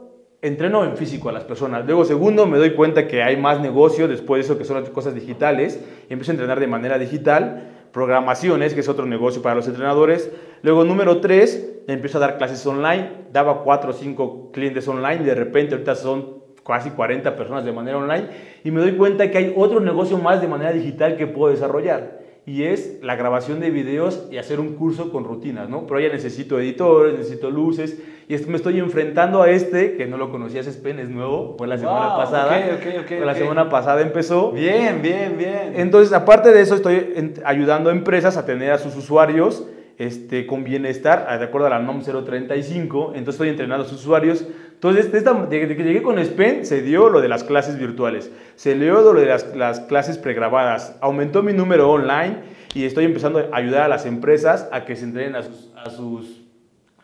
entreno 0.41 0.83
en 0.83 0.97
físico 0.97 1.29
a 1.29 1.31
las 1.31 1.43
personas. 1.43 1.85
Luego, 1.85 2.03
segundo, 2.03 2.45
me 2.47 2.57
doy 2.57 2.73
cuenta 2.73 3.07
que 3.07 3.21
hay 3.21 3.37
más 3.37 3.59
negocio 3.59 4.07
después 4.07 4.39
de 4.39 4.45
eso 4.45 4.57
que 4.57 4.65
son 4.65 4.81
las 4.81 4.89
cosas 4.89 5.13
digitales 5.13 5.79
y 6.09 6.13
empiezo 6.13 6.31
a 6.31 6.33
entrenar 6.33 6.59
de 6.59 6.67
manera 6.67 6.97
digital. 6.97 7.67
programaciones, 7.91 8.73
que 8.73 8.79
es 8.79 8.87
otro 8.87 9.05
negocio 9.05 9.41
para 9.41 9.53
los 9.53 9.67
entrenadores. 9.67 10.31
Luego, 10.61 10.85
número 10.85 11.19
tres, 11.19 11.81
empiezo 11.87 12.19
a 12.19 12.21
dar 12.21 12.37
clases 12.37 12.65
online. 12.65 13.09
Daba 13.33 13.63
cuatro 13.63 13.89
o 13.89 13.93
cinco 13.93 14.49
clientes 14.53 14.87
online. 14.87 15.25
De 15.25 15.35
repente, 15.35 15.73
ahorita 15.73 15.95
son 15.95 16.41
casi 16.65 16.91
40 16.91 17.35
personas 17.35 17.65
de 17.65 17.73
manera 17.73 17.97
online. 17.97 18.29
Y 18.63 18.71
me 18.71 18.79
doy 18.79 18.93
cuenta 18.93 19.29
que 19.29 19.37
hay 19.37 19.53
otro 19.57 19.81
negocio 19.81 20.17
más 20.17 20.39
de 20.39 20.47
manera 20.47 20.71
digital 20.71 21.17
que 21.17 21.27
puedo 21.27 21.51
desarrollar 21.51 22.20
y 22.45 22.63
es 22.63 22.99
la 23.03 23.15
grabación 23.15 23.59
de 23.59 23.69
videos 23.69 24.27
y 24.31 24.37
hacer 24.37 24.59
un 24.59 24.75
curso 24.75 25.11
con 25.11 25.23
rutinas, 25.23 25.69
¿no? 25.69 25.85
Pero 25.85 25.99
ya 25.99 26.09
necesito 26.09 26.59
editores, 26.59 27.17
necesito 27.17 27.51
luces 27.51 28.01
y 28.27 28.37
me 28.47 28.55
estoy 28.55 28.79
enfrentando 28.79 29.41
a 29.41 29.49
este, 29.49 29.97
que 29.97 30.07
no 30.07 30.17
lo 30.17 30.31
conocías, 30.31 30.65
es 30.65 30.81
es 30.83 31.09
nuevo, 31.09 31.55
fue 31.57 31.67
la 31.67 31.77
semana 31.77 32.15
pasada. 32.15 32.79
Okay, 33.03 33.19
la 33.19 33.35
semana 33.35 33.69
pasada 33.69 34.01
empezó. 34.01 34.53
Bien, 34.53 35.01
bien, 35.01 35.37
bien. 35.37 35.73
Entonces, 35.75 36.13
aparte 36.13 36.51
de 36.51 36.61
eso, 36.61 36.75
estoy 36.75 37.33
ayudando 37.43 37.89
a 37.89 37.93
empresas 37.93 38.37
a 38.37 38.45
tener 38.45 38.71
a 38.71 38.77
sus 38.77 38.95
usuarios 38.95 39.67
este, 39.97 40.47
con 40.47 40.63
bienestar, 40.63 41.27
de 41.37 41.43
acuerdo 41.43 41.67
a 41.67 41.71
la 41.71 41.79
NOM 41.79 42.01
035, 42.01 43.11
entonces 43.15 43.35
estoy 43.35 43.49
entrenando 43.49 43.85
a 43.85 43.87
sus 43.87 43.99
usuarios. 43.99 44.45
Entonces, 44.83 45.11
desde 45.11 45.77
que 45.77 45.83
llegué 45.83 46.01
con 46.01 46.17
SPEN, 46.17 46.65
se 46.65 46.81
dio 46.81 47.09
lo 47.09 47.21
de 47.21 47.27
las 47.27 47.43
clases 47.43 47.77
virtuales, 47.77 48.31
se 48.55 48.73
dio 48.73 49.01
lo 49.01 49.13
de 49.13 49.27
las, 49.27 49.55
las 49.55 49.79
clases 49.81 50.17
pregrabadas, 50.17 50.97
aumentó 51.01 51.43
mi 51.43 51.53
número 51.53 51.91
online 51.91 52.39
y 52.73 52.85
estoy 52.85 53.05
empezando 53.05 53.47
a 53.51 53.55
ayudar 53.55 53.83
a 53.83 53.87
las 53.87 54.07
empresas 54.07 54.67
a 54.71 54.83
que 54.83 54.95
se 54.95 55.03
entrenen 55.03 55.35
a 55.35 55.43
sus, 55.43 55.69
a 55.75 55.87
sus, 55.91 56.41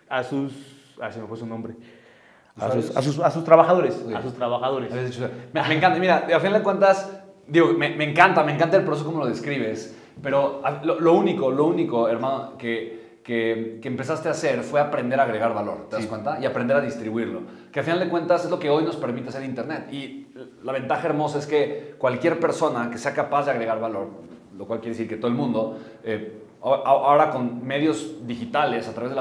a 0.09 0.23
sus, 0.23 0.53
ah, 0.99 1.11
se 1.11 1.21
me 1.21 1.27
fue 1.27 1.37
su 1.37 1.45
nombre, 1.45 1.75
a 2.59 2.71
sus, 2.71 2.97
a 2.97 3.01
sus, 3.03 3.19
a 3.19 3.29
sus, 3.29 3.43
trabajadores, 3.43 4.03
a 4.11 4.23
sus 4.23 4.33
trabajadores. 4.33 4.91
Me, 5.53 5.61
me, 5.61 5.75
encanta, 5.75 5.99
mira, 5.99 6.27
a 6.35 6.39
fin 6.39 6.53
de 6.53 6.63
cuentas, 6.63 7.21
digo, 7.45 7.73
me, 7.73 7.95
me 7.95 8.09
encanta, 8.09 8.43
me 8.43 8.55
encanta 8.55 8.77
el 8.77 8.85
proceso 8.85 9.05
como 9.05 9.19
lo 9.19 9.27
describes. 9.27 9.95
Pero 10.23 10.63
lo, 10.83 11.13
único, 11.13 11.51
lo 11.51 11.65
único, 11.65 12.09
hermano, 12.09 12.57
que, 12.57 13.06
que, 13.27 13.81
empezaste 13.83 14.29
a 14.29 14.31
hacer 14.31 14.63
fue 14.63 14.79
aprender 14.79 15.19
a 15.19 15.23
agregar 15.23 15.53
valor, 15.53 15.89
¿te 15.89 15.97
das 15.97 16.05
cuenta? 16.05 16.39
Y 16.39 16.45
aprender 16.45 16.77
a 16.77 16.81
distribuirlo. 16.81 17.41
Que 17.73 17.79
al 17.79 17.85
final 17.85 17.99
de 17.99 18.07
cuentas 18.07 18.45
es 18.45 18.49
lo 18.49 18.57
que 18.57 18.69
hoy 18.69 18.85
nos 18.85 18.95
permite 18.95 19.27
hacer 19.27 19.43
Internet. 19.43 19.91
Y 19.91 20.27
la 20.63 20.71
ventaja 20.71 21.07
hermosa 21.07 21.37
es 21.37 21.45
que 21.45 21.95
cualquier 21.97 22.39
persona 22.39 22.89
que 22.89 22.97
sea 22.97 23.13
capaz 23.13 23.43
de 23.43 23.51
agregar 23.51 23.81
valor, 23.81 24.07
lo 24.57 24.65
cual 24.65 24.79
quiere 24.79 24.91
decir 24.91 25.09
que 25.09 25.17
todo 25.17 25.27
el 25.27 25.33
mundo, 25.33 25.77
eh, 26.05 26.41
ahora 26.61 27.29
con 27.29 27.65
medios 27.65 28.25
digitales, 28.25 28.87
a 28.87 28.93
través 28.93 29.11
de 29.11 29.15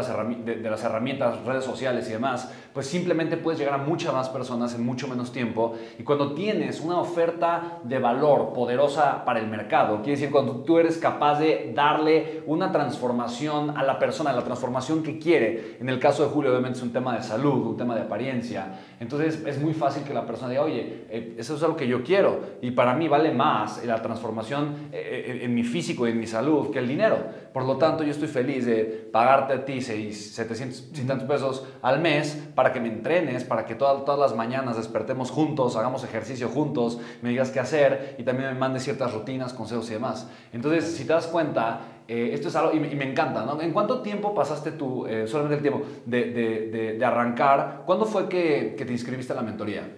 las, 0.71 0.85
herramientas, 0.85 1.45
redes 1.45 1.65
sociales 1.65 2.09
y 2.09 2.13
demás, 2.13 2.51
pues 2.73 2.87
simplemente 2.87 3.37
puedes 3.37 3.59
llegar 3.59 3.75
a 3.75 3.79
muchas 3.79 4.13
más 4.13 4.29
personas 4.31 4.75
en 4.75 4.85
mucho 4.85 5.07
menos 5.07 5.33
tiempo. 5.33 5.75
Y 5.99 6.03
cuando 6.03 6.33
tienes 6.33 6.81
una 6.81 6.99
oferta 6.99 7.79
de 7.85 7.99
valor 7.99 8.53
poderosa 8.55 9.25
para 9.25 9.39
el 9.39 9.49
mercado, 9.49 9.97
quiere 9.97 10.13
decir 10.13 10.31
cuando 10.31 10.57
tú 10.63 10.79
eres 10.79 10.97
capaz 10.97 11.39
de 11.39 11.73
darle 11.75 12.43
una 12.47 12.73
transformación 12.73 13.77
a 13.77 13.83
la 13.83 13.99
persona, 13.99 14.33
la 14.33 14.45
transformación 14.45 15.03
que 15.03 15.19
quiere. 15.19 15.77
En 15.79 15.89
el 15.91 15.99
caso 15.99 16.25
de 16.25 16.31
Julio, 16.31 16.51
obviamente 16.51 16.79
es 16.79 16.85
un 16.85 16.93
tema 16.93 17.17
de 17.17 17.23
salud, 17.23 17.67
un 17.67 17.77
tema 17.77 17.95
de 17.95 18.03
apariencia. 18.03 18.79
Entonces 18.99 19.43
es 19.47 19.61
muy 19.61 19.75
fácil 19.75 20.05
que 20.05 20.15
la 20.15 20.25
persona 20.25 20.51
diga, 20.51 20.63
oye, 20.63 21.05
eh, 21.11 21.35
eso 21.37 21.57
es 21.57 21.63
algo 21.63 21.77
que 21.77 21.87
yo 21.87 22.03
quiero 22.03 22.41
y 22.63 22.71
para 22.71 22.95
mí 22.95 23.09
vale 23.09 23.31
más 23.31 23.85
la 23.85 24.01
transformación 24.01 24.89
eh, 24.91 25.41
en 25.43 25.55
mi 25.55 25.65
físico 25.65 26.07
y 26.07 26.13
en 26.13 26.19
mi 26.19 26.27
salud 26.27 26.71
que 26.71 26.79
el 26.79 26.89
dinero. 26.89 27.19
Por 27.53 27.65
lo 27.65 27.77
tanto, 27.77 28.05
yo 28.05 28.11
estoy 28.11 28.29
feliz 28.29 28.65
de 28.65 28.85
pagarte 29.13 29.53
a 29.53 29.65
ti 29.65 29.83
700 29.83 31.23
pesos 31.25 31.67
al 31.83 32.01
mes 32.01 32.43
para 32.55 32.73
que 32.73 32.81
me 32.81 32.89
entrenes, 32.89 33.45
para 33.45 33.67
que 33.67 33.75
todas, 33.75 34.05
todas 34.05 34.19
las 34.19 34.35
mañanas 34.35 34.77
despertemos 34.77 35.31
juntos, 35.31 35.77
hagamos 35.77 36.03
ejercicio 36.03 36.49
juntos, 36.49 36.99
me 37.21 37.31
digas 37.31 37.51
qué 37.51 37.61
hacer 37.61 38.17
y 38.19 38.23
también 38.23 38.51
me 38.51 38.59
mandes 38.59 38.85
ciertas 38.85 39.13
rutinas, 39.13 39.53
consejos 39.53 39.91
y 39.91 39.95
demás. 39.95 40.29
Entonces, 40.53 40.85
si 40.97 41.05
te 41.05 41.13
das 41.13 41.27
cuenta, 41.27 41.81
eh, 42.09 42.31
esto 42.33 42.49
es 42.49 42.57
algo, 42.57 42.73
y 42.73 42.79
me, 42.79 43.05
encanta, 43.05 43.45
¿no? 43.45 43.61
¿En 43.61 43.73
cuánto 43.73 44.01
tiempo 44.01 44.33
pasaste 44.35 44.73
tú, 44.73 45.07
eh, 45.07 45.27
solamente 45.27 45.57
el 45.57 45.63
tiempo, 45.63 45.83
de, 46.05 46.31
de, 46.31 46.97
de, 46.99 47.05
arrancar? 47.05 47.83
¿Cuándo 47.85 48.05
fue 48.05 48.29
que, 48.29 48.75
que, 48.79 48.85
te 48.85 48.93
inscribiste 48.93 49.33
a 49.33 49.37
la 49.37 49.43
mentoría? 49.43 49.89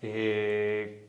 Eh, 0.00 1.08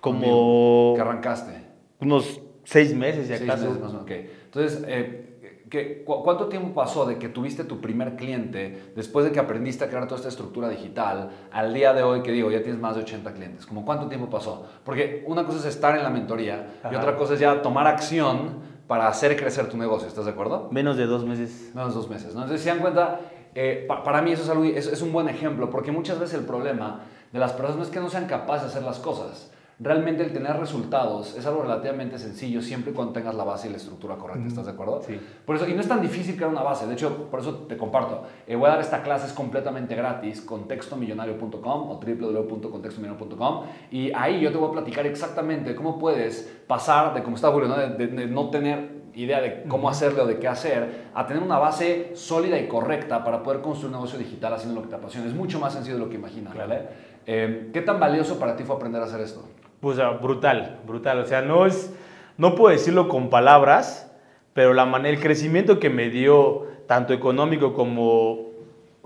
como... 0.00 0.94
¿Que 0.94 1.00
arrancaste? 1.00 1.52
Unos 2.00 2.40
seis 2.64 2.94
meses, 2.94 3.28
ya 3.28 3.36
seis 3.36 3.48
Meses 3.48 3.80
más 3.80 3.92
o 3.92 4.04
menos, 4.04 4.24
Entonces, 4.44 4.84
eh, 4.86 6.04
¿cuánto 6.04 6.46
tiempo 6.46 6.72
pasó 6.72 7.04
de 7.04 7.18
que 7.18 7.28
tuviste 7.28 7.64
tu 7.64 7.80
primer 7.80 8.16
cliente 8.16 8.92
después 8.94 9.24
de 9.24 9.32
que 9.32 9.40
aprendiste 9.40 9.84
a 9.84 9.88
crear 9.88 10.04
toda 10.04 10.16
esta 10.16 10.28
estructura 10.28 10.68
digital 10.68 11.30
al 11.50 11.74
día 11.74 11.92
de 11.92 12.02
hoy 12.02 12.22
que 12.22 12.32
digo, 12.32 12.50
ya 12.50 12.62
tienes 12.62 12.80
más 12.80 12.94
de 12.96 13.02
80 13.02 13.32
clientes? 13.34 13.66
¿Cómo 13.66 13.84
cuánto 13.84 14.06
tiempo 14.06 14.30
pasó? 14.30 14.66
Porque 14.84 15.24
una 15.26 15.44
cosa 15.44 15.58
es 15.58 15.64
estar 15.66 15.96
en 15.96 16.02
la 16.02 16.10
mentoría 16.10 16.78
y 16.90 16.94
otra 16.94 17.16
cosa 17.16 17.34
es 17.34 17.40
ya 17.40 17.60
tomar 17.60 17.86
acción 17.86 18.69
para 18.90 19.06
hacer 19.06 19.36
crecer 19.36 19.68
tu 19.68 19.76
negocio, 19.76 20.08
¿estás 20.08 20.24
de 20.24 20.32
acuerdo? 20.32 20.66
Menos 20.72 20.96
de 20.96 21.06
dos 21.06 21.24
meses. 21.24 21.70
Menos 21.76 21.94
de 21.94 22.00
dos 22.00 22.10
meses, 22.10 22.34
¿no? 22.34 22.42
Entonces, 22.42 22.60
si 22.60 22.70
dan 22.70 22.80
cuenta, 22.80 23.20
eh, 23.54 23.86
para 23.86 24.20
mí 24.20 24.32
eso 24.32 24.42
es, 24.42 24.48
algo, 24.48 24.64
es 24.64 25.00
un 25.00 25.12
buen 25.12 25.28
ejemplo, 25.28 25.70
porque 25.70 25.92
muchas 25.92 26.18
veces 26.18 26.40
el 26.40 26.44
problema 26.44 27.02
de 27.30 27.38
las 27.38 27.52
personas 27.52 27.86
es 27.86 27.92
que 27.92 28.00
no 28.00 28.10
sean 28.10 28.26
capaces 28.26 28.62
de 28.62 28.68
hacer 28.70 28.82
las 28.82 28.98
cosas, 28.98 29.52
realmente 29.80 30.22
el 30.22 30.32
tener 30.32 30.58
resultados 30.58 31.34
es 31.36 31.46
algo 31.46 31.62
relativamente 31.62 32.18
sencillo 32.18 32.60
siempre 32.60 32.92
y 32.92 32.94
cuando 32.94 33.14
tengas 33.14 33.34
la 33.34 33.44
base 33.44 33.68
y 33.68 33.70
la 33.70 33.78
estructura 33.78 34.16
correcta. 34.16 34.46
¿Estás 34.46 34.66
de 34.66 34.72
acuerdo? 34.72 35.02
Sí. 35.06 35.18
Por 35.46 35.56
eso, 35.56 35.66
y 35.66 35.72
no 35.72 35.80
es 35.80 35.88
tan 35.88 36.02
difícil 36.02 36.36
crear 36.36 36.50
una 36.50 36.62
base. 36.62 36.86
De 36.86 36.92
hecho, 36.92 37.30
por 37.30 37.40
eso 37.40 37.54
te 37.66 37.78
comparto. 37.78 38.24
Eh, 38.46 38.56
voy 38.56 38.66
a 38.66 38.72
dar 38.72 38.80
esta 38.80 39.02
clase 39.02 39.26
es 39.26 39.32
completamente 39.32 39.94
gratis, 39.94 40.42
contextomillonario.com 40.42 41.90
o 41.90 41.98
www.contextomillonario.com. 41.98 43.62
Y 43.90 44.12
ahí 44.12 44.40
yo 44.40 44.52
te 44.52 44.58
voy 44.58 44.68
a 44.68 44.72
platicar 44.72 45.06
exactamente 45.06 45.74
cómo 45.74 45.98
puedes 45.98 46.62
pasar 46.66 47.14
de, 47.14 47.22
como 47.22 47.36
está 47.36 47.50
Julio, 47.50 47.68
¿no? 47.68 47.76
De, 47.76 48.26
no 48.26 48.50
tener 48.50 49.00
idea 49.14 49.40
de 49.40 49.64
cómo 49.64 49.88
hacerlo 49.88 50.24
o 50.24 50.26
de 50.26 50.38
qué 50.38 50.46
hacer, 50.46 51.06
a 51.14 51.26
tener 51.26 51.42
una 51.42 51.58
base 51.58 52.12
sólida 52.14 52.58
y 52.58 52.68
correcta 52.68 53.24
para 53.24 53.42
poder 53.42 53.60
construir 53.60 53.88
un 53.88 54.00
negocio 54.00 54.18
digital 54.18 54.52
haciendo 54.52 54.78
lo 54.78 54.82
que 54.82 54.90
te 54.90 54.96
apasiona. 54.96 55.26
Es 55.26 55.34
mucho 55.34 55.58
más 55.58 55.72
sencillo 55.72 55.96
de 55.96 56.04
lo 56.04 56.08
que 56.10 56.16
imaginas, 56.16 56.54
¿vale? 56.54 56.82
Eh, 57.26 57.70
¿Qué 57.72 57.80
tan 57.80 57.98
valioso 57.98 58.38
para 58.38 58.56
ti 58.56 58.64
fue 58.64 58.76
aprender 58.76 59.02
a 59.02 59.06
hacer 59.06 59.20
esto? 59.20 59.42
Pues 59.80 59.98
brutal, 60.20 60.78
brutal. 60.86 61.20
O 61.20 61.26
sea, 61.26 61.40
no 61.40 61.64
es, 61.64 61.92
no 62.36 62.54
puedo 62.54 62.70
decirlo 62.70 63.08
con 63.08 63.30
palabras, 63.30 64.12
pero 64.52 64.74
la 64.74 64.84
el 65.04 65.20
crecimiento 65.20 65.78
que 65.80 65.88
me 65.88 66.10
dio, 66.10 66.66
tanto 66.86 67.14
económico 67.14 67.72
como, 67.72 68.50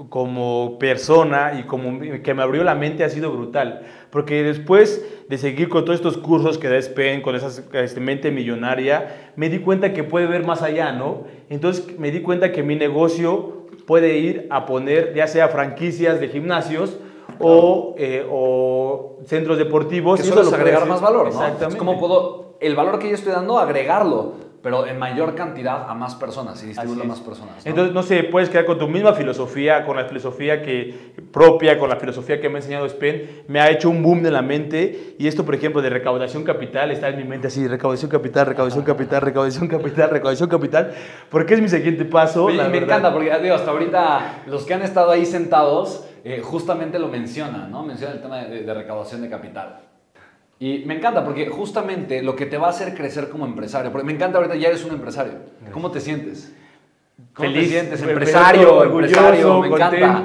como 0.09 0.77
persona 0.81 1.59
y 1.61 1.63
como 1.63 2.01
que 2.01 2.35
me 2.35 2.43
abrió 2.43 2.65
la 2.65 2.75
mente 2.75 3.05
ha 3.05 3.09
sido 3.09 3.31
brutal. 3.31 3.83
Porque 4.11 4.43
después 4.43 5.07
de 5.29 5.39
seguir 5.39 5.69
con 5.69 5.85
todos 5.85 6.01
estos 6.01 6.19
cursos 6.19 6.59
que 6.59 6.69
da 6.69 6.81
SPEN, 6.81 7.23
con 7.23 7.37
esa 7.37 7.63
este, 7.73 8.01
mente 8.01 8.33
millonaria, 8.33 9.33
me 9.37 9.49
di 9.49 9.61
cuenta 9.61 9.93
que 9.93 10.03
puede 10.03 10.27
ver 10.27 10.45
más 10.45 10.63
allá, 10.63 10.91
¿no? 10.91 11.25
Entonces 11.51 11.99
me 12.01 12.11
di 12.11 12.21
cuenta 12.21 12.51
que 12.51 12.65
mi 12.65 12.75
negocio 12.75 13.69
puede 13.87 14.19
ir 14.19 14.49
a 14.51 14.67
poner 14.67 15.15
ya 15.15 15.29
sea 15.29 15.49
franquicias 15.49 16.19
de 16.19 16.29
gimnasios, 16.29 16.99
o, 17.39 17.95
eh, 17.99 18.27
o 18.31 19.19
centros 19.27 19.59
deportivos. 19.59 20.21
Que 20.21 20.29
eso 20.29 20.41
es 20.41 20.53
agregar 20.53 20.87
más 20.87 21.01
valor, 21.01 21.25
¿no? 21.25 21.31
Exactamente. 21.31 21.79
¿Cómo 21.79 21.99
puedo, 21.99 22.57
el 22.61 22.75
valor 22.77 22.99
que 22.99 23.09
yo 23.09 23.15
estoy 23.15 23.33
dando, 23.33 23.59
agregarlo? 23.59 24.45
pero 24.65 24.87
en 24.87 24.99
mayor 24.99 25.35
cantidad 25.35 25.91
a 25.91 25.95
más 25.95 26.15
personas 26.15 26.63
y 26.63 26.69
distribuirlo 26.69 27.05
a 27.05 27.07
más 27.07 27.21
personas. 27.21 27.67
Entonces, 27.67 27.93
no 27.93 28.03
sé, 28.03 28.25
puedes 28.25 28.49
quedar 28.49 28.65
con 28.65 28.79
tu 28.79 28.89
misma 28.89 29.13
filosofía, 29.13 29.85
con 29.85 29.95
la 29.95 30.07
filosofía 30.07 30.63
que, 30.63 31.13
propia, 31.31 31.79
con 31.79 31.91
la 31.91 31.97
filosofía 31.97 32.41
que 32.41 32.49
me 32.49 32.55
ha 32.55 32.59
enseñado 32.61 32.89
Spen, 32.89 33.43
me 33.47 33.61
ha 33.61 33.71
hecho 33.71 33.91
un 33.91 34.03
boom 34.03 34.25
en 34.25 34.33
la 34.33 34.41
mente 34.41 35.17
y 35.19 35.29
esto, 35.29 35.45
por 35.45 35.55
ejemplo, 35.55 35.83
de 35.83 35.91
recaudación 35.91 36.45
capital, 36.45 36.91
está 36.91 37.11
en 37.11 37.19
mi 37.19 37.25
mente 37.25 37.49
así, 37.49 37.69
recaudación 37.69 38.11
capital, 38.11 38.47
recaudación 38.47 38.85
capital, 38.85 39.21
recaudación 39.21 39.69
capital, 39.69 40.09
recaudación 40.09 40.49
capital, 40.49 40.95
porque 41.29 41.53
es 41.53 41.61
mi 41.61 41.69
siguiente 41.69 42.07
paso. 42.07 42.49
me 42.49 42.79
encanta, 42.79 43.13
porque 43.13 43.39
digo, 43.43 43.57
hasta 43.57 43.71
ahorita 43.71 44.45
los 44.47 44.65
que 44.65 44.73
han 44.73 44.81
estado 44.81 45.11
ahí 45.11 45.27
sentados 45.27 46.07
eh, 46.25 46.41
justamente 46.43 46.99
lo 46.99 47.09
menciona, 47.09 47.69
¿no? 47.69 47.83
Menciona 47.83 48.15
el 48.15 48.23
tema 48.23 48.39
de, 48.39 48.73
recaudación 48.73 49.21
de 49.21 49.29
capital. 49.29 49.81
Y 50.59 50.83
me 50.87 50.97
encanta 50.97 51.23
porque 51.23 51.49
justamente 51.49 52.23
lo 52.23 52.35
que 52.35 52.47
te 52.47 52.57
va 52.57 52.69
a 52.69 52.71
hacer 52.71 52.95
crecer 52.95 53.29
como 53.29 53.45
empresario, 53.45 53.93
porque 53.93 54.07
me 54.07 54.15
encanta 54.15 54.39
ahorita 54.39 54.57
ya 54.57 54.69
eres 54.69 54.85
un 54.87 54.93
empresario. 54.93 55.35
¿Cómo 55.71 55.91
te 55.91 56.01
sientes? 56.01 56.51
¿Cómo 57.35 57.53
te 57.53 57.67
sientes? 57.67 58.03
Empresario, 58.03 58.85
empresario, 58.85 59.61
me 59.61 59.69
encanta. 59.69 60.25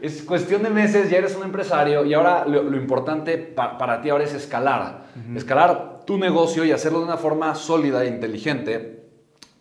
Es 0.00 0.22
cuestión 0.22 0.64
de 0.64 0.70
meses, 0.70 1.08
ya 1.08 1.18
eres 1.18 1.36
un 1.36 1.44
empresario 1.44 2.04
y 2.04 2.14
ahora 2.14 2.44
lo, 2.44 2.76
importante 2.76 3.36
para 3.38 4.00
ti 4.00 4.10
ahora 4.10 4.24
es 4.24 4.34
escalar. 4.34 5.04
Escalar 5.36 6.00
tu 6.04 6.18
negocio 6.18 6.64
y 6.64 6.72
hacerlo 6.72 6.98
de 6.98 7.04
una 7.04 7.16
forma 7.16 7.54
sólida 7.54 8.02
e 8.02 8.08
inteligente 8.08 9.07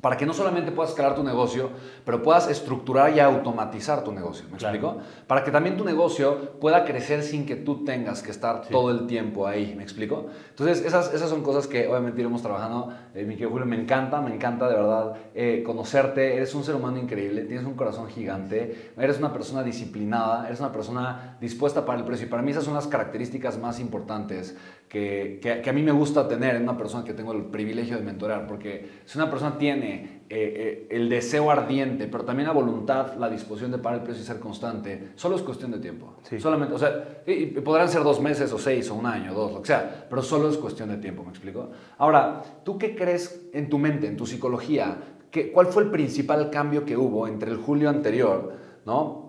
para 0.08 0.16
que 0.16 0.26
no 0.26 0.34
solamente 0.34 0.72
puedas 0.72 0.92
escalar 0.92 1.16
tu 1.16 1.24
negocio, 1.26 1.70
pero 2.06 2.24
puedas 2.24 2.48
estructurar 2.48 3.14
y 3.14 3.20
automatizar 3.20 4.06
tu 4.06 4.14
negocio. 4.14 4.46
¿Me 4.50 4.56
explico? 4.56 5.00
Para 5.28 5.44
que 5.44 5.52
también 5.52 5.76
tu 5.76 5.84
negocio 5.84 6.58
pueda 6.62 6.86
crecer 6.86 7.24
sin 7.24 7.46
que 7.46 7.58
tú 7.58 7.84
tengas 7.84 8.24
que 8.24 8.32
estar 8.32 8.62
todo 8.70 8.90
el 8.92 9.06
tiempo 9.06 9.46
ahí. 9.46 9.76
¿Me 9.76 9.84
explico? 9.84 10.28
Entonces, 10.52 10.86
esas, 10.86 11.14
esas 11.14 11.30
son 11.30 11.44
cosas 11.44 11.68
que 11.68 11.90
obviamente 11.90 12.22
iremos 12.22 12.42
trabajando. 12.42 12.94
Eh, 13.14 13.26
mi 13.26 13.34
querido 13.34 13.50
Julio, 13.50 13.66
me 13.66 13.76
encanta, 13.76 14.22
me 14.22 14.34
encanta 14.34 14.70
de 14.70 14.76
verdad 14.76 15.14
eh, 15.36 15.62
conocerte. 15.66 16.38
Eres 16.38 16.56
un 16.56 16.64
ser 16.64 16.76
humano 16.76 16.98
increíble, 16.98 17.42
tienes 17.42 17.66
un 17.66 17.74
corazón 17.74 18.08
gigante, 18.08 18.94
eres 18.98 19.20
una 19.20 19.34
persona 19.34 19.62
disciplinada, 19.62 20.48
eres 20.48 20.62
una 20.62 20.72
persona 20.72 21.37
dispuesta 21.40 21.86
para 21.86 22.00
el 22.00 22.06
precio. 22.06 22.28
Y 22.28 22.30
para 22.30 22.42
mí 22.42 22.52
esas 22.52 22.64
son 22.64 22.74
las 22.74 22.88
características 22.88 23.60
más 23.60 23.80
importantes 23.80 24.56
que, 24.90 25.40
que, 25.42 25.70
a 25.70 25.74
mí 25.74 25.84
me 25.84 25.92
gusta 25.92 26.28
tener 26.28 26.56
en 26.56 26.64
una 26.64 26.78
persona 26.78 27.04
que 27.04 27.14
tengo 27.14 27.34
el 27.34 27.44
privilegio 27.46 27.98
de 27.98 28.04
mentorear, 28.04 28.48
porque 28.48 29.02
si 29.06 29.18
una 29.18 29.30
persona 29.30 29.58
tiene 29.58 30.22
eh, 30.30 30.30
eh, 30.30 30.88
el 30.90 31.10
deseo 31.10 31.52
ardiente, 31.52 32.08
pero 32.08 32.24
también 32.24 32.48
la 32.48 32.54
voluntad, 32.54 33.16
la 33.16 33.30
disposición 33.30 33.72
de 33.72 33.78
pagar 33.78 34.00
el 34.00 34.06
precio 34.06 34.24
y 34.24 34.26
ser 34.26 34.40
constante, 34.40 35.10
solo 35.16 35.36
es 35.36 35.42
cuestión 35.42 35.72
de 35.72 35.80
tiempo. 35.80 36.16
Solamente, 36.40 36.74
o 36.74 36.80
sea, 36.80 37.22
y, 37.26 37.48
podrán 37.48 37.90
ser 37.90 38.04
dos 38.04 38.22
meses 38.22 38.52
o 38.54 38.58
seis 38.58 38.90
o 38.90 38.96
un 38.96 39.06
año, 39.06 39.34
dos, 39.34 39.52
lo 39.52 39.62
que 39.62 39.68
sea, 39.68 40.06
pero 40.10 40.22
solo 40.22 40.50
es 40.50 40.58
cuestión 40.58 40.90
de 40.90 40.98
tiempo, 40.98 41.24
¿me 41.24 41.30
explico? 41.30 41.70
Ahora, 41.98 42.42
¿tú 42.64 42.78
qué 42.78 42.96
crees 42.96 43.50
en 43.54 43.70
tu 43.70 43.78
mente, 43.78 44.08
en 44.08 44.16
tu 44.16 44.26
psicología? 44.26 44.98
Que, 45.32 45.52
¿Cuál 45.52 45.68
fue 45.68 45.84
el 45.84 45.92
principal 45.92 46.50
cambio 46.50 46.86
que 46.86 46.96
hubo 46.96 47.28
entre 47.28 47.52
el 47.52 47.58
julio 47.58 47.90
anterior, 47.90 48.54
¿no? 48.86 49.27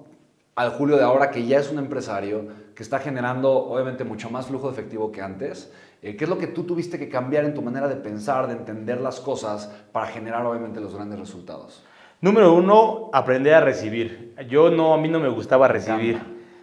Al 0.58 0.70
julio 0.70 0.96
de 0.96 1.04
ahora, 1.04 1.30
que 1.30 1.46
ya 1.46 1.60
es 1.60 1.70
un 1.70 1.78
empresario, 1.78 2.48
que 2.74 2.82
está 2.82 2.98
generando 2.98 3.52
obviamente 3.52 4.02
mucho 4.02 4.28
más 4.28 4.48
flujo 4.48 4.66
de 4.66 4.72
efectivo 4.72 5.12
que 5.12 5.22
antes. 5.22 5.72
Eh, 6.02 6.16
¿Qué 6.16 6.24
es 6.24 6.28
lo 6.28 6.36
que 6.36 6.48
tú 6.48 6.64
tuviste 6.64 6.98
que 6.98 7.08
cambiar 7.08 7.44
en 7.44 7.54
tu 7.54 7.62
manera 7.62 7.86
de 7.86 7.94
pensar, 7.94 8.48
de 8.48 8.54
entender 8.54 9.00
las 9.00 9.20
cosas 9.20 9.72
para 9.92 10.08
generar 10.08 10.44
obviamente 10.44 10.80
los 10.80 10.96
grandes 10.96 11.20
resultados? 11.20 11.84
Número 12.20 12.52
uno, 12.52 13.08
aprender 13.12 13.54
a 13.54 13.60
recibir. 13.60 14.34
Yo 14.50 14.68
no, 14.68 14.94
a 14.94 14.98
mí 14.98 15.08
no 15.08 15.20
me 15.20 15.28
gustaba 15.28 15.68
recibir. 15.68 16.20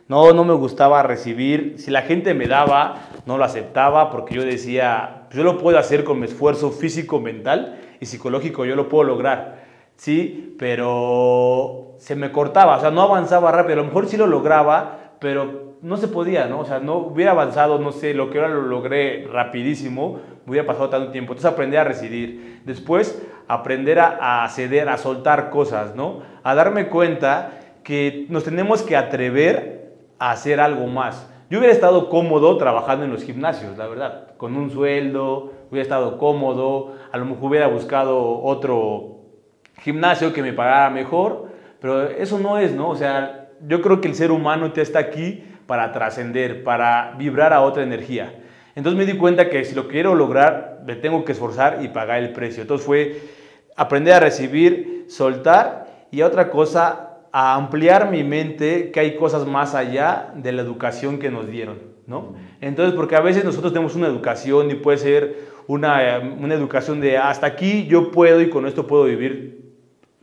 No, 0.09 0.33
no 0.33 0.43
me 0.43 0.55
gustaba 0.55 1.01
recibir. 1.01 1.75
Si 1.77 1.89
la 1.89 2.01
gente 2.01 2.33
me 2.33 2.47
daba, 2.47 2.97
no 3.25 3.37
lo 3.37 3.45
aceptaba 3.45 4.11
porque 4.11 4.35
yo 4.35 4.43
decía, 4.43 5.29
yo 5.31 5.45
lo 5.45 5.57
puedo 5.57 5.79
hacer 5.79 6.03
con 6.03 6.19
mi 6.19 6.25
esfuerzo 6.25 6.69
físico, 6.69 7.21
mental 7.21 7.79
y 8.01 8.07
psicológico, 8.07 8.65
yo 8.65 8.75
lo 8.75 8.89
puedo 8.89 9.05
lograr. 9.05 9.64
Sí, 9.95 10.55
pero 10.59 11.95
se 11.97 12.15
me 12.15 12.31
cortaba, 12.31 12.77
o 12.77 12.79
sea, 12.79 12.91
no 12.91 13.01
avanzaba 13.01 13.51
rápido. 13.51 13.79
A 13.79 13.83
lo 13.83 13.85
mejor 13.85 14.07
sí 14.07 14.17
lo 14.17 14.27
lograba, 14.27 15.15
pero 15.19 15.75
no 15.81 15.97
se 15.97 16.07
podía, 16.07 16.47
¿no? 16.47 16.59
O 16.59 16.65
sea, 16.65 16.79
no 16.79 16.97
hubiera 16.97 17.31
avanzado, 17.31 17.79
no 17.79 17.91
sé, 17.91 18.13
lo 18.13 18.29
que 18.29 18.39
ahora 18.39 18.53
lo 18.53 18.63
logré 18.63 19.27
rapidísimo, 19.31 20.19
hubiera 20.47 20.65
pasado 20.65 20.89
tanto 20.89 21.11
tiempo. 21.11 21.33
Entonces 21.33 21.51
aprender 21.51 21.79
a 21.79 21.83
recibir. 21.83 22.61
Después 22.65 23.21
aprender 23.47 23.99
a, 23.99 24.47
ceder, 24.49 24.89
a 24.89 24.97
soltar 24.97 25.49
cosas, 25.49 25.95
¿no? 25.95 26.21
A 26.43 26.55
darme 26.55 26.87
cuenta 26.87 27.51
que 27.83 28.25
nos 28.29 28.43
tenemos 28.43 28.81
que 28.81 28.95
atrever 28.95 29.93
a 30.17 30.31
hacer 30.31 30.59
algo 30.59 30.87
más. 30.87 31.29
Yo 31.49 31.59
hubiera 31.59 31.73
estado 31.73 32.09
cómodo 32.09 32.57
trabajando 32.57 33.05
en 33.05 33.11
los 33.11 33.23
gimnasios, 33.23 33.77
la 33.77 33.87
verdad, 33.87 34.35
con 34.37 34.55
un 34.55 34.71
sueldo, 34.71 35.53
hubiera 35.69 35.83
estado 35.83 36.17
cómodo, 36.17 36.95
a 37.11 37.17
lo 37.17 37.25
mejor 37.25 37.49
hubiera 37.49 37.67
buscado 37.67 38.41
otro 38.41 39.14
gimnasio 39.79 40.33
que 40.33 40.41
me 40.41 40.53
pagara 40.53 40.89
mejor, 40.89 41.49
pero 41.79 42.09
eso 42.09 42.39
no 42.39 42.57
es, 42.57 42.73
¿no? 42.73 42.89
O 42.89 42.95
sea, 42.95 43.49
yo 43.67 43.81
creo 43.81 44.01
que 44.01 44.07
el 44.07 44.15
ser 44.15 44.31
humano 44.31 44.71
te 44.71 44.81
está 44.81 44.99
aquí 44.99 45.43
para 45.67 45.91
trascender, 45.91 46.63
para 46.63 47.15
vibrar 47.17 47.53
a 47.53 47.61
otra 47.61 47.83
energía. 47.83 48.35
Entonces 48.75 48.97
me 48.97 49.11
di 49.11 49.17
cuenta 49.17 49.49
que 49.49 49.63
si 49.63 49.73
lo 49.73 49.87
quiero 49.87 50.15
lograr, 50.15 50.81
me 50.85 50.95
tengo 50.95 51.23
que 51.23 51.31
esforzar 51.31 51.79
y 51.81 51.87
pagar 51.87 52.19
el 52.19 52.33
precio. 52.33 52.61
Entonces 52.61 52.85
fue 52.85 53.21
aprender 53.75 54.13
a 54.13 54.19
recibir, 54.19 55.05
soltar 55.07 56.07
y 56.11 56.21
otra 56.21 56.49
cosa, 56.49 57.19
a 57.31 57.55
ampliar 57.55 58.11
mi 58.11 58.23
mente 58.23 58.91
que 58.91 58.99
hay 58.99 59.15
cosas 59.15 59.45
más 59.45 59.75
allá 59.75 60.31
de 60.35 60.51
la 60.51 60.61
educación 60.61 61.19
que 61.19 61.29
nos 61.29 61.47
dieron, 61.47 61.79
¿no? 62.07 62.35
Entonces, 62.61 62.95
porque 62.95 63.17
a 63.17 63.21
veces 63.21 63.43
nosotros 63.43 63.73
tenemos 63.73 63.95
una 63.95 64.07
educación 64.07 64.71
y 64.71 64.75
puede 64.75 64.97
ser 64.97 65.35
una, 65.67 66.19
una 66.39 66.53
educación 66.53 67.01
de 67.01 67.17
hasta 67.17 67.47
aquí 67.47 67.87
yo 67.87 68.11
puedo 68.11 68.39
y 68.39 68.49
con 68.49 68.67
esto 68.67 68.87
puedo 68.87 69.03
vivir 69.05 69.54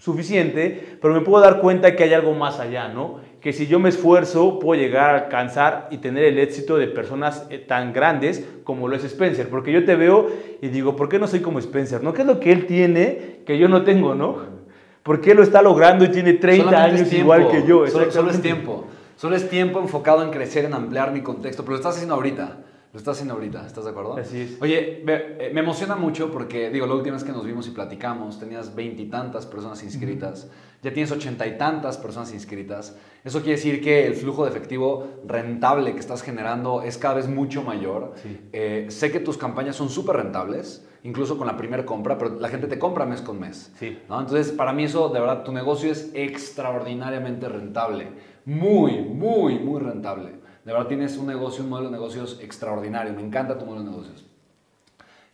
suficiente, 0.02 0.98
pero 1.00 1.14
me 1.14 1.20
puedo 1.20 1.44
dar 1.44 1.60
cuenta 1.60 1.94
que 1.94 2.02
hay 2.02 2.14
algo 2.14 2.34
más 2.34 2.58
allá, 2.58 2.88
¿no? 2.88 3.20
que 3.42 3.52
si 3.52 3.66
yo 3.66 3.80
me 3.80 3.88
esfuerzo 3.88 4.60
puedo 4.60 4.80
llegar 4.80 5.10
a 5.10 5.24
alcanzar 5.24 5.88
y 5.90 5.98
tener 5.98 6.24
el 6.24 6.38
éxito 6.38 6.76
de 6.76 6.86
personas 6.86 7.44
eh, 7.50 7.58
tan 7.58 7.92
grandes 7.92 8.46
como 8.62 8.86
lo 8.86 8.94
es 8.94 9.02
Spencer. 9.02 9.48
Porque 9.48 9.72
yo 9.72 9.84
te 9.84 9.96
veo 9.96 10.28
y 10.62 10.68
digo, 10.68 10.94
¿por 10.94 11.08
qué 11.08 11.18
no 11.18 11.26
soy 11.26 11.40
como 11.40 11.58
Spencer? 11.58 12.04
¿No? 12.04 12.12
¿Qué 12.12 12.22
es 12.22 12.26
lo 12.28 12.38
que 12.38 12.52
él 12.52 12.66
tiene 12.66 13.40
que 13.44 13.58
yo 13.58 13.68
no 13.68 13.82
tengo, 13.82 14.14
no? 14.14 14.62
¿Por 15.02 15.20
qué 15.20 15.34
lo 15.34 15.42
está 15.42 15.60
logrando 15.60 16.04
y 16.04 16.08
tiene 16.08 16.34
30 16.34 16.84
años 16.84 17.12
igual 17.12 17.48
que 17.48 17.66
yo? 17.66 17.84
Solo, 17.88 18.12
solo, 18.12 18.30
es 18.30 18.40
tiempo. 18.40 18.86
Solo 19.16 19.34
es 19.34 19.50
tiempo 19.50 19.80
enfocado 19.80 20.22
en 20.22 20.30
crecer, 20.30 20.64
en 20.64 20.74
ampliar 20.74 21.10
mi 21.10 21.22
contexto. 21.22 21.64
Pero 21.64 21.72
lo 21.72 21.78
estás 21.78 21.96
haciendo 21.96 22.14
ahorita. 22.14 22.58
Lo 22.92 22.98
estás 22.98 23.16
haciendo 23.16 23.32
ahorita, 23.34 23.66
¿estás 23.66 23.84
de 23.84 23.90
acuerdo? 23.90 24.16
Así 24.18 24.42
es. 24.42 24.60
Oye, 24.60 25.02
me, 25.02 25.50
me 25.50 25.60
emociona 25.60 25.96
mucho 25.96 26.30
porque, 26.30 26.68
digo, 26.68 26.86
la 26.86 26.94
última 26.94 27.16
vez 27.16 27.24
que 27.24 27.32
nos 27.32 27.46
vimos 27.46 27.66
y 27.66 27.70
platicamos, 27.70 28.38
tenías 28.38 28.74
veintitantas 28.74 29.46
personas 29.46 29.82
inscritas 29.82 30.50
ya 30.82 30.92
tienes 30.92 31.12
ochenta 31.12 31.46
y 31.46 31.56
tantas 31.56 31.96
personas 31.96 32.34
inscritas. 32.34 32.96
Eso 33.22 33.38
quiere 33.38 33.52
decir 33.52 33.80
que 33.80 34.04
el 34.04 34.14
flujo 34.14 34.42
de 34.44 34.50
efectivo 34.50 35.06
rentable 35.24 35.94
que 35.94 36.00
estás 36.00 36.22
generando 36.22 36.82
es 36.82 36.98
cada 36.98 37.14
vez 37.14 37.28
mucho 37.28 37.62
mayor. 37.62 38.14
Eh, 38.52 38.86
sé 38.88 39.12
que 39.12 39.20
tus 39.20 39.38
campañas 39.38 39.76
son 39.76 39.88
súper 39.88 40.16
rentables, 40.16 40.84
incluso 41.04 41.38
con 41.38 41.46
la 41.46 41.56
primera 41.56 41.86
compra, 41.86 42.18
pero 42.18 42.40
la 42.40 42.48
gente 42.48 42.66
te 42.66 42.80
compra 42.80 43.06
mes 43.06 43.20
con 43.20 43.38
mes. 43.38 43.72
Sí. 43.78 43.96
Entonces, 44.02 44.50
para 44.50 44.72
mí 44.72 44.82
eso, 44.82 45.08
de 45.08 45.20
verdad, 45.20 45.44
tu 45.44 45.52
negocio 45.52 45.90
es 45.90 46.10
extraordinariamente 46.14 47.48
rentable. 47.48 48.08
Muy, 48.44 49.02
muy, 49.02 49.60
muy 49.60 49.80
rentable. 49.80 50.41
De 50.64 50.72
verdad 50.72 50.86
tienes 50.86 51.16
un 51.16 51.26
negocio, 51.26 51.64
un 51.64 51.70
modelo 51.70 51.88
de 51.88 51.96
negocios 51.96 52.38
extraordinario. 52.40 53.12
Me 53.12 53.22
encanta 53.22 53.58
tu 53.58 53.64
modelo 53.64 53.84
de 53.84 53.90
negocios. 53.90 54.24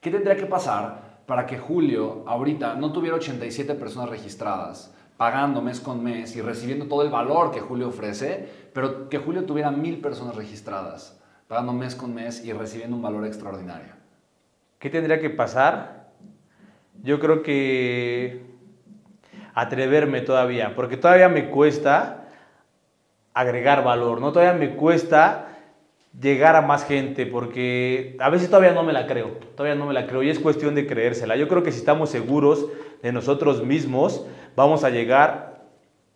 ¿Qué 0.01 0.11
tendría 0.11 0.37
que 0.37 0.47
pasar 0.47 1.23
para 1.27 1.47
que 1.47 1.59
Julio 1.59 2.25
ahorita 2.27 2.75
no 2.77 2.93
tuviera 2.93 3.17
87 3.17 3.75
personas 3.75 4.09
registradas? 4.09 4.95
pagando 5.19 5.61
mes 5.61 5.81
con 5.81 6.03
mes 6.03 6.37
y 6.37 6.41
recibiendo 6.41 6.87
todo 6.87 7.03
el 7.03 7.11
valor 7.11 7.51
que 7.51 7.61
Julio 7.61 7.89
ofrece, 7.89 8.49
pero 8.73 9.11
que 9.11 9.19
Julio 9.19 9.45
tuviera 9.45 9.71
mil 9.73 10.01
personas 10.01 10.37
registradas, 10.37 11.21
pagando 11.49 11.73
mes 11.73 11.97
con 11.97 12.15
mes 12.15 12.45
y 12.45 12.53
recibiendo 12.53 12.97
un 12.97 13.03
valor 13.03 13.27
extraordinario. 13.27 13.95
¿Qué 14.79 14.89
tendría 14.89 15.19
que 15.19 15.29
pasar? 15.29 16.13
Yo 17.03 17.19
creo 17.19 17.43
que 17.43 18.47
atreverme 19.55 20.21
todavía, 20.21 20.77
porque 20.77 20.97
todavía 20.97 21.29
me 21.29 21.51
cuesta 21.51 22.18
agregar 23.39 23.85
valor, 23.85 24.21
¿no? 24.21 24.33
Todavía 24.33 24.59
me 24.59 24.75
cuesta 24.75 25.47
llegar 26.21 26.57
a 26.57 26.63
más 26.63 26.85
gente, 26.85 27.25
porque 27.25 28.17
a 28.19 28.31
veces 28.31 28.49
todavía 28.49 28.73
no 28.73 28.83
me 28.83 28.93
la 28.93 29.07
creo, 29.07 29.29
todavía 29.55 29.79
no 29.79 29.87
me 29.87 29.95
la 29.95 30.09
creo 30.09 30.25
y 30.25 30.31
es 30.31 30.41
cuestión 30.41 30.75
de 30.75 30.89
creérsela. 30.89 31.37
Yo 31.37 31.47
creo 31.47 31.63
que 31.63 31.71
si 31.71 31.79
estamos 31.79 32.11
seguros 32.11 32.67
de 33.01 33.13
nosotros 33.13 33.63
mismos, 33.63 34.27
vamos 34.57 34.83
a 34.83 34.91
llegar 34.91 35.63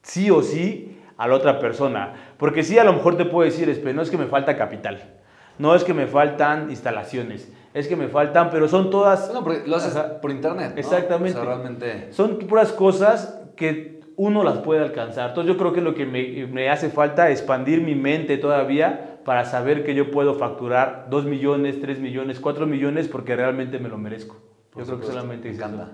sí 0.02 0.32
o 0.32 0.42
sí 0.42 0.98
a 1.16 1.28
la 1.28 1.36
otra 1.36 1.60
persona. 1.60 2.14
Porque 2.38 2.64
sí, 2.64 2.76
a 2.80 2.84
lo 2.84 2.92
mejor 2.92 3.16
te 3.16 3.24
puedo 3.24 3.48
decir, 3.48 3.68
no 3.94 4.02
es 4.02 4.10
que 4.10 4.18
me 4.18 4.26
falta 4.26 4.56
capital, 4.56 5.20
no 5.60 5.76
es 5.76 5.84
que 5.84 5.94
me 5.94 6.08
faltan 6.08 6.70
instalaciones, 6.70 7.52
es 7.72 7.86
que 7.86 7.94
me 7.94 8.08
faltan, 8.08 8.50
pero 8.50 8.66
son 8.66 8.90
todas... 8.90 9.32
No, 9.32 9.42
lo 9.42 9.76
haces 9.76 9.96
por 10.20 10.32
internet. 10.32 10.72
Exactamente. 10.74 11.40
realmente... 11.40 12.12
Son 12.12 12.36
puras 12.38 12.72
cosas 12.72 13.40
que 13.54 14.01
uno 14.16 14.44
las 14.44 14.58
puede 14.58 14.82
alcanzar. 14.82 15.30
Entonces 15.30 15.52
yo 15.52 15.58
creo 15.58 15.72
que 15.72 15.80
lo 15.80 15.94
que 15.94 16.06
me, 16.06 16.46
me 16.46 16.70
hace 16.70 16.90
falta 16.90 17.30
es 17.30 17.40
expandir 17.40 17.80
mi 17.80 17.94
mente 17.94 18.38
todavía 18.38 19.20
para 19.24 19.44
saber 19.44 19.84
que 19.84 19.94
yo 19.94 20.10
puedo 20.10 20.34
facturar 20.34 21.06
2 21.10 21.24
millones, 21.24 21.80
3 21.80 21.98
millones, 21.98 22.40
4 22.40 22.66
millones 22.66 23.08
porque 23.08 23.36
realmente 23.36 23.78
me 23.78 23.88
lo 23.88 23.98
merezco. 23.98 24.36
yo 24.76 24.84
creo 24.84 25.00
que 25.00 25.06
solamente 25.06 25.48
Me 25.48 25.54
encanta, 25.54 25.88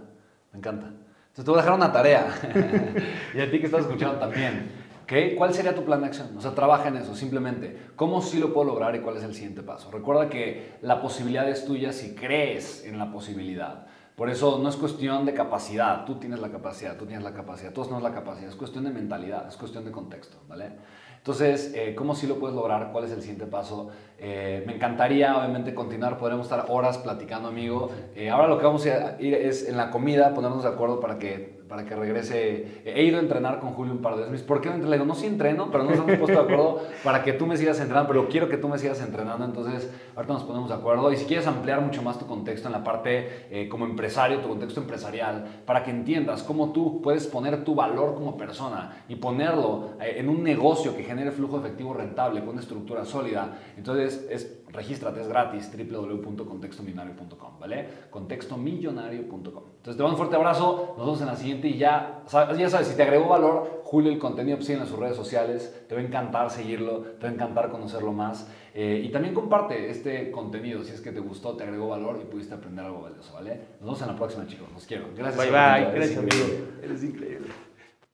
me 0.53 0.59
encanta. 0.59 0.87
Entonces 0.87 1.45
te 1.45 1.51
voy 1.51 1.59
a 1.59 1.63
dejar 1.63 1.77
una 1.77 1.93
tarea. 1.93 2.27
y 3.35 3.41
a 3.41 3.51
ti 3.51 3.59
que 3.61 3.67
estás 3.67 3.83
escuchando 3.83 4.19
también. 4.19 4.89
¿Okay? 5.05 5.37
¿Cuál 5.37 5.55
sería 5.55 5.75
tu 5.75 5.85
plan 5.85 6.01
de 6.01 6.09
acción? 6.09 6.37
O 6.37 6.41
sea, 6.41 6.55
trabaja 6.55 6.89
en 6.89 6.97
eso, 6.97 7.15
simplemente. 7.15 7.79
¿Cómo 7.97 8.21
sí 8.21 8.39
lo 8.39 8.53
puedo 8.53 8.67
lograr 8.67 8.95
y 8.95 9.01
cuál 9.01 9.17
es 9.17 9.23
el 9.23 9.35
siguiente 9.35 9.63
paso? 9.63 9.91
Recuerda 9.91 10.29
que 10.29 10.75
la 10.83 11.01
posibilidad 11.01 11.49
es 11.49 11.65
tuya 11.65 11.93
si 11.93 12.15
crees 12.15 12.85
en 12.85 12.99
la 12.99 13.11
posibilidad. 13.11 13.87
Por 14.19 14.29
eso 14.29 14.59
no 14.61 14.69
es 14.69 14.75
cuestión 14.75 15.25
de 15.27 15.33
capacidad, 15.33 16.05
tú 16.05 16.17
tienes 16.17 16.41
la 16.41 16.49
capacidad, 16.49 16.97
tú 16.97 17.07
tienes 17.07 17.23
la 17.23 17.33
capacidad, 17.33 17.73
todos 17.73 17.87
tenemos 17.87 18.03
la 18.03 18.13
capacidad, 18.13 18.49
es 18.49 18.57
cuestión 18.57 18.83
de 18.83 18.91
mentalidad, 18.91 19.47
es 19.47 19.57
cuestión 19.57 19.85
de 19.85 19.93
contexto, 19.93 20.39
¿vale? 20.49 20.73
Entonces, 21.19 21.73
eh, 21.77 21.95
¿cómo 21.95 22.17
sí 22.17 22.27
lo 22.27 22.41
puedes 22.41 22.57
lograr? 22.57 22.91
¿Cuál 22.91 23.05
es 23.05 23.13
el 23.13 23.21
siguiente 23.21 23.47
paso? 23.47 23.91
Eh, 24.19 24.65
me 24.67 24.75
encantaría, 24.75 25.39
obviamente, 25.39 25.73
continuar. 25.73 26.19
Podremos 26.19 26.47
estar 26.47 26.67
horas 26.69 26.99
platicando, 26.99 27.49
amigo. 27.49 27.91
Eh, 28.17 28.29
ahora 28.29 28.49
lo 28.49 28.59
que 28.59 28.65
vamos 28.65 28.85
a 28.87 29.21
ir 29.21 29.35
es 29.35 29.69
en 29.69 29.77
la 29.77 29.93
comida, 29.93 30.35
ponernos 30.35 30.65
de 30.65 30.69
acuerdo 30.69 30.99
para 30.99 31.21
que 31.21 31.59
para 31.69 31.85
que 31.85 31.95
regrese. 31.95 32.83
He 32.85 33.05
ido 33.05 33.19
a 33.19 33.21
entrenar 33.21 33.61
con 33.61 33.75
Julio 33.75 33.93
un 33.93 34.01
par 34.01 34.17
de 34.17 34.25
veces. 34.25 34.43
¿Por 34.43 34.61
qué 34.61 34.71
no 34.71 34.77
entreno? 34.77 35.05
No, 35.05 35.15
sí 35.15 35.27
entreno, 35.27 35.71
pero 35.71 35.85
no 35.85 35.91
nos 35.91 35.99
hemos 35.99 36.19
puesto 36.19 36.39
de 36.39 36.45
acuerdo 36.45 36.81
para 37.05 37.23
que 37.23 37.35
tú 37.35 37.47
me 37.47 37.57
sigas 37.57 37.79
entrenando, 37.79 38.09
pero 38.09 38.29
quiero 38.29 38.49
que 38.49 38.57
tú 38.57 38.69
me 38.69 38.79
sigas 38.79 39.01
entrenando. 39.01 39.45
Entonces, 39.45 39.91
ahorita 40.19 40.35
nos 40.35 40.43
ponemos 40.43 40.69
de 40.69 40.75
acuerdo. 40.75 41.13
Y 41.13 41.17
si 41.17 41.27
quieres 41.27 41.47
ampliar 41.47 41.81
mucho 41.81 42.03
más 42.03 42.19
tu 42.19 42.27
contexto 42.27 42.67
en 42.67 42.73
la 42.73 42.83
parte 42.83 43.47
eh, 43.51 43.69
como 43.69 43.85
empresario, 43.85 44.41
tu 44.41 44.49
contexto 44.49 44.81
empresarial, 44.81 45.63
para 45.65 45.85
que 45.85 45.93
entiendas 45.93 46.43
cómo 46.43 46.73
tú 46.73 47.01
puedes 47.01 47.29
poner 47.29 47.63
tu 47.63 47.77
valor 47.77 48.15
como 48.15 48.37
persona 48.37 49.05
y 49.09 49.15
ponerlo 49.15 49.91
eh, 50.01 50.17
en 50.17 50.29
un 50.29 50.43
negocio 50.43 50.97
que 50.97 51.05
genere 51.05 51.31
flujo 51.31 51.59
efectivo 51.59 51.95
rentable 51.95 52.41
con 52.41 52.51
una 52.51 52.61
estructura 52.61 53.05
sólida. 53.05 53.59
Entonces, 53.77 54.27
es 54.29 54.59
regístrate, 54.73 55.21
es 55.21 55.29
gratis, 55.29 55.71
www.contextomillonario.com, 55.73 57.61
¿vale? 57.61 57.89
Contextomillonario.com. 58.11 59.45
Entonces, 59.45 59.97
te 59.97 60.03
mando 60.03 60.11
un 60.11 60.17
fuerte 60.17 60.37
abrazo, 60.37 60.95
nos 60.99 61.07
vemos 61.07 61.21
en 61.21 61.27
la 61.29 61.37
siguiente 61.37 61.69
y 61.69 61.79
ya, 61.79 62.25
ya 62.57 62.69
sabes, 62.69 62.89
si 62.89 62.97
te 62.97 63.03
agregó 63.05 63.29
valor, 63.29 63.83
Julio 63.85 64.13
el 64.13 64.19
contenido, 64.19 64.59
pues 64.59 64.69
en 64.71 64.87
sus 64.87 64.99
redes 64.99 65.17
sociales, 65.17 65.87
te 65.89 65.95
va 65.95 66.01
a 66.01 66.05
encantar 66.05 66.51
seguirlo, 66.51 67.01
te 67.19 67.27
va 67.27 67.31
a 67.31 67.33
encantar 67.33 67.71
conocerlo 67.71 68.13
más. 68.13 68.51
Eh, 68.81 69.03
y 69.05 69.09
también 69.09 69.35
comparte 69.35 69.91
este 69.91 70.31
contenido 70.31 70.85
si 70.85 70.93
es 70.93 71.01
que 71.01 71.11
te 71.11 71.19
gustó, 71.19 71.57
te 71.57 71.65
agregó 71.65 71.89
valor 71.89 72.21
y 72.23 72.27
pudiste 72.27 72.55
aprender 72.55 72.85
algo 72.85 73.03
valioso, 73.03 73.35
¿vale? 73.35 73.57
Nos 73.81 73.81
vemos 73.81 74.03
en 74.03 74.07
la 74.07 74.15
próxima, 74.15 74.47
chicos. 74.47 74.69
Los 74.73 74.87
quiero. 74.87 75.07
Gracias. 75.17 75.37
Bye, 75.37 75.51
bye. 75.51 75.93
Gracias, 75.97 76.19
amigo. 76.19 76.47
Eres 76.81 77.03
increíble. 77.03 77.49